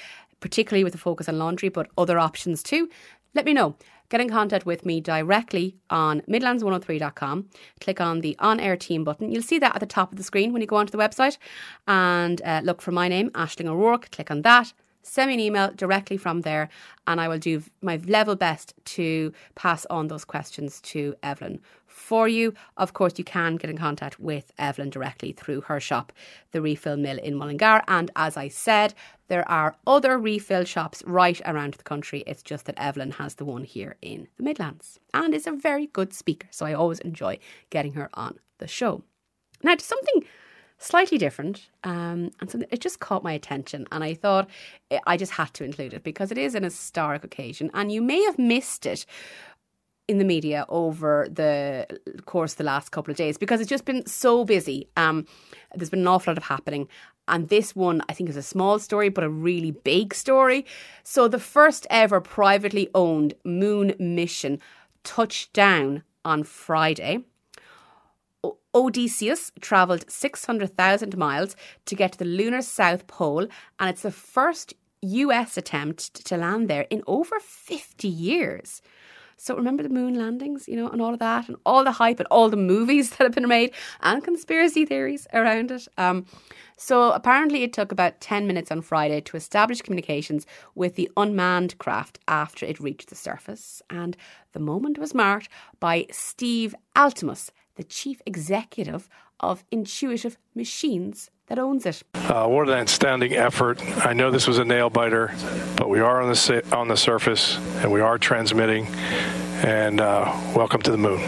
[0.44, 2.90] particularly with a focus on laundry, but other options too,
[3.34, 3.78] let me know.
[4.10, 7.48] Get in contact with me directly on midlands103.com.
[7.80, 9.32] Click on the on air team button.
[9.32, 11.38] You'll see that at the top of the screen when you go onto the website
[11.88, 14.12] and uh, look for my name, Aisling O'Rourke.
[14.12, 14.74] Click on that
[15.04, 16.70] send me an email directly from there,
[17.06, 22.28] and I will do my level best to pass on those questions to Eiblinn for
[22.28, 22.54] you.
[22.78, 26.12] Of course, you can get in contact with Eiblinn directly through her shop,
[26.52, 27.84] the Refill Mill in Mullingar.
[27.88, 28.94] And as I said,
[29.28, 32.24] there are other refill shops right around the country.
[32.26, 35.88] It's just that Eiblinn has the one here in the Midlands and is a very
[35.88, 36.48] good speaker.
[36.52, 37.40] So I always enjoy
[37.70, 39.04] getting her on the show.
[39.62, 40.26] Now, to something
[40.84, 44.50] slightly different, um, and something it just caught my attention, and I thought
[45.08, 48.22] I just had to include it because it is an historic occasion, and you may
[48.24, 49.06] have missed it
[50.08, 51.88] in the media over the
[52.26, 54.88] course the last couple of days because it's just been so busy.
[54.98, 55.26] Um,
[55.76, 56.90] there's been an awful lot of happening.
[57.30, 60.66] And this one, I think, is a small story, but a really big story.
[61.04, 64.60] So, the first ever privately owned moon mission
[65.06, 67.24] touched down on Friday.
[68.76, 71.56] Odysseus travelled 600,000 miles
[71.86, 73.48] to get to the lunar South Pole,
[73.80, 78.82] and it's the first US attempt to land there in over 50 years.
[79.38, 82.20] So remember the moon landings, you know, and all of that, and all the hype,
[82.20, 85.88] and all the movies that have been made, and conspiracy theories around it.
[85.98, 86.26] Um,
[86.78, 90.46] so apparently, it took about 10 minutes on Friday to establish communications
[90.76, 93.82] with the unmanned craft after it reached the surface.
[93.90, 94.16] And
[94.54, 95.50] the moment was marked
[95.80, 99.10] by Steve Altemus, the chief executive
[99.40, 102.04] of Intuitive Machines that owns it.
[102.16, 103.82] Uh, what an outstanding effort!
[104.06, 105.34] I know this was a nail biter,
[105.76, 108.88] but we are on the on the surface and we are transmitting.
[109.66, 111.22] And uh, welcome to the moon.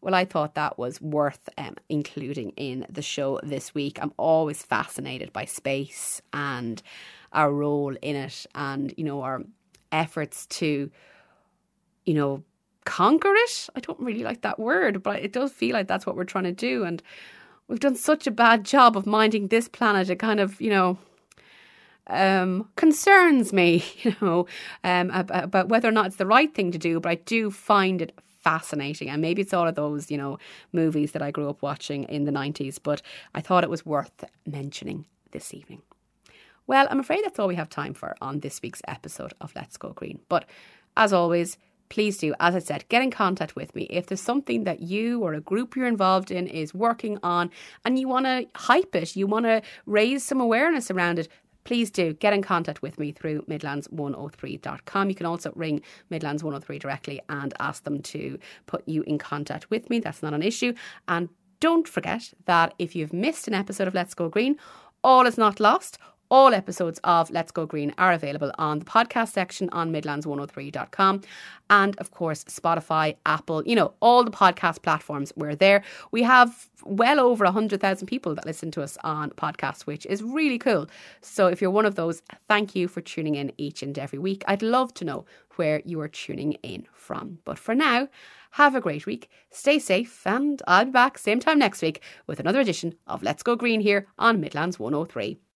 [0.00, 3.98] Well, I thought that was worth um, including in the show this week.
[4.00, 6.80] I'm always fascinated by space and
[7.32, 9.42] our role in it, and you know our
[9.92, 10.90] efforts to,
[12.04, 12.42] you know,
[12.86, 13.68] conquer it.
[13.76, 16.44] I don't really like that word, but it does feel like that's what we're trying
[16.44, 16.84] to do.
[16.84, 17.02] And
[17.68, 20.08] we've done such a bad job of minding this planet.
[20.08, 20.98] It kind of, you know,
[22.06, 24.46] um, concerns me, you know,
[24.84, 26.98] um, about whether or not it's the right thing to do.
[27.00, 29.10] But I do find it fascinating.
[29.10, 30.38] And maybe it's all of those, you know,
[30.72, 32.78] movies that I grew up watching in the 90s.
[32.82, 33.02] But
[33.34, 35.82] I thought it was worth mentioning this evening.
[36.68, 39.76] Well, I'm afraid that's all we have time for on this week's episode of Let's
[39.76, 40.20] Go Green.
[40.28, 40.48] But
[40.96, 41.58] as always,
[41.88, 43.84] please do, as I said, get in contact with me.
[43.84, 47.50] If there's something that you or a group you're involved in is working on
[47.84, 51.28] and you want to hype it, you want to raise some awareness around it,
[51.64, 55.08] please do get in contact with me through midlands103.com.
[55.08, 59.68] You can also ring Midlands 103 directly and ask them to put you in contact
[59.68, 59.98] with me.
[59.98, 60.74] That's not an issue.
[61.08, 61.28] And
[61.58, 64.56] don't forget that if you've missed an episode of Let's Go Green,
[65.02, 65.98] all is not lost.
[66.28, 71.22] All episodes of Let's Go Green are available on the podcast section on midlands103.com.
[71.70, 75.82] And of course, Spotify, Apple, you know, all the podcast platforms, we're there.
[76.10, 80.58] We have well over 100,000 people that listen to us on podcasts, which is really
[80.58, 80.88] cool.
[81.20, 84.44] So if you're one of those, thank you for tuning in each and every week.
[84.48, 87.38] I'd love to know where you are tuning in from.
[87.44, 88.08] But for now,
[88.52, 92.40] have a great week, stay safe, and I'll be back same time next week with
[92.40, 95.38] another edition of Let's Go Green here on Midlands 103.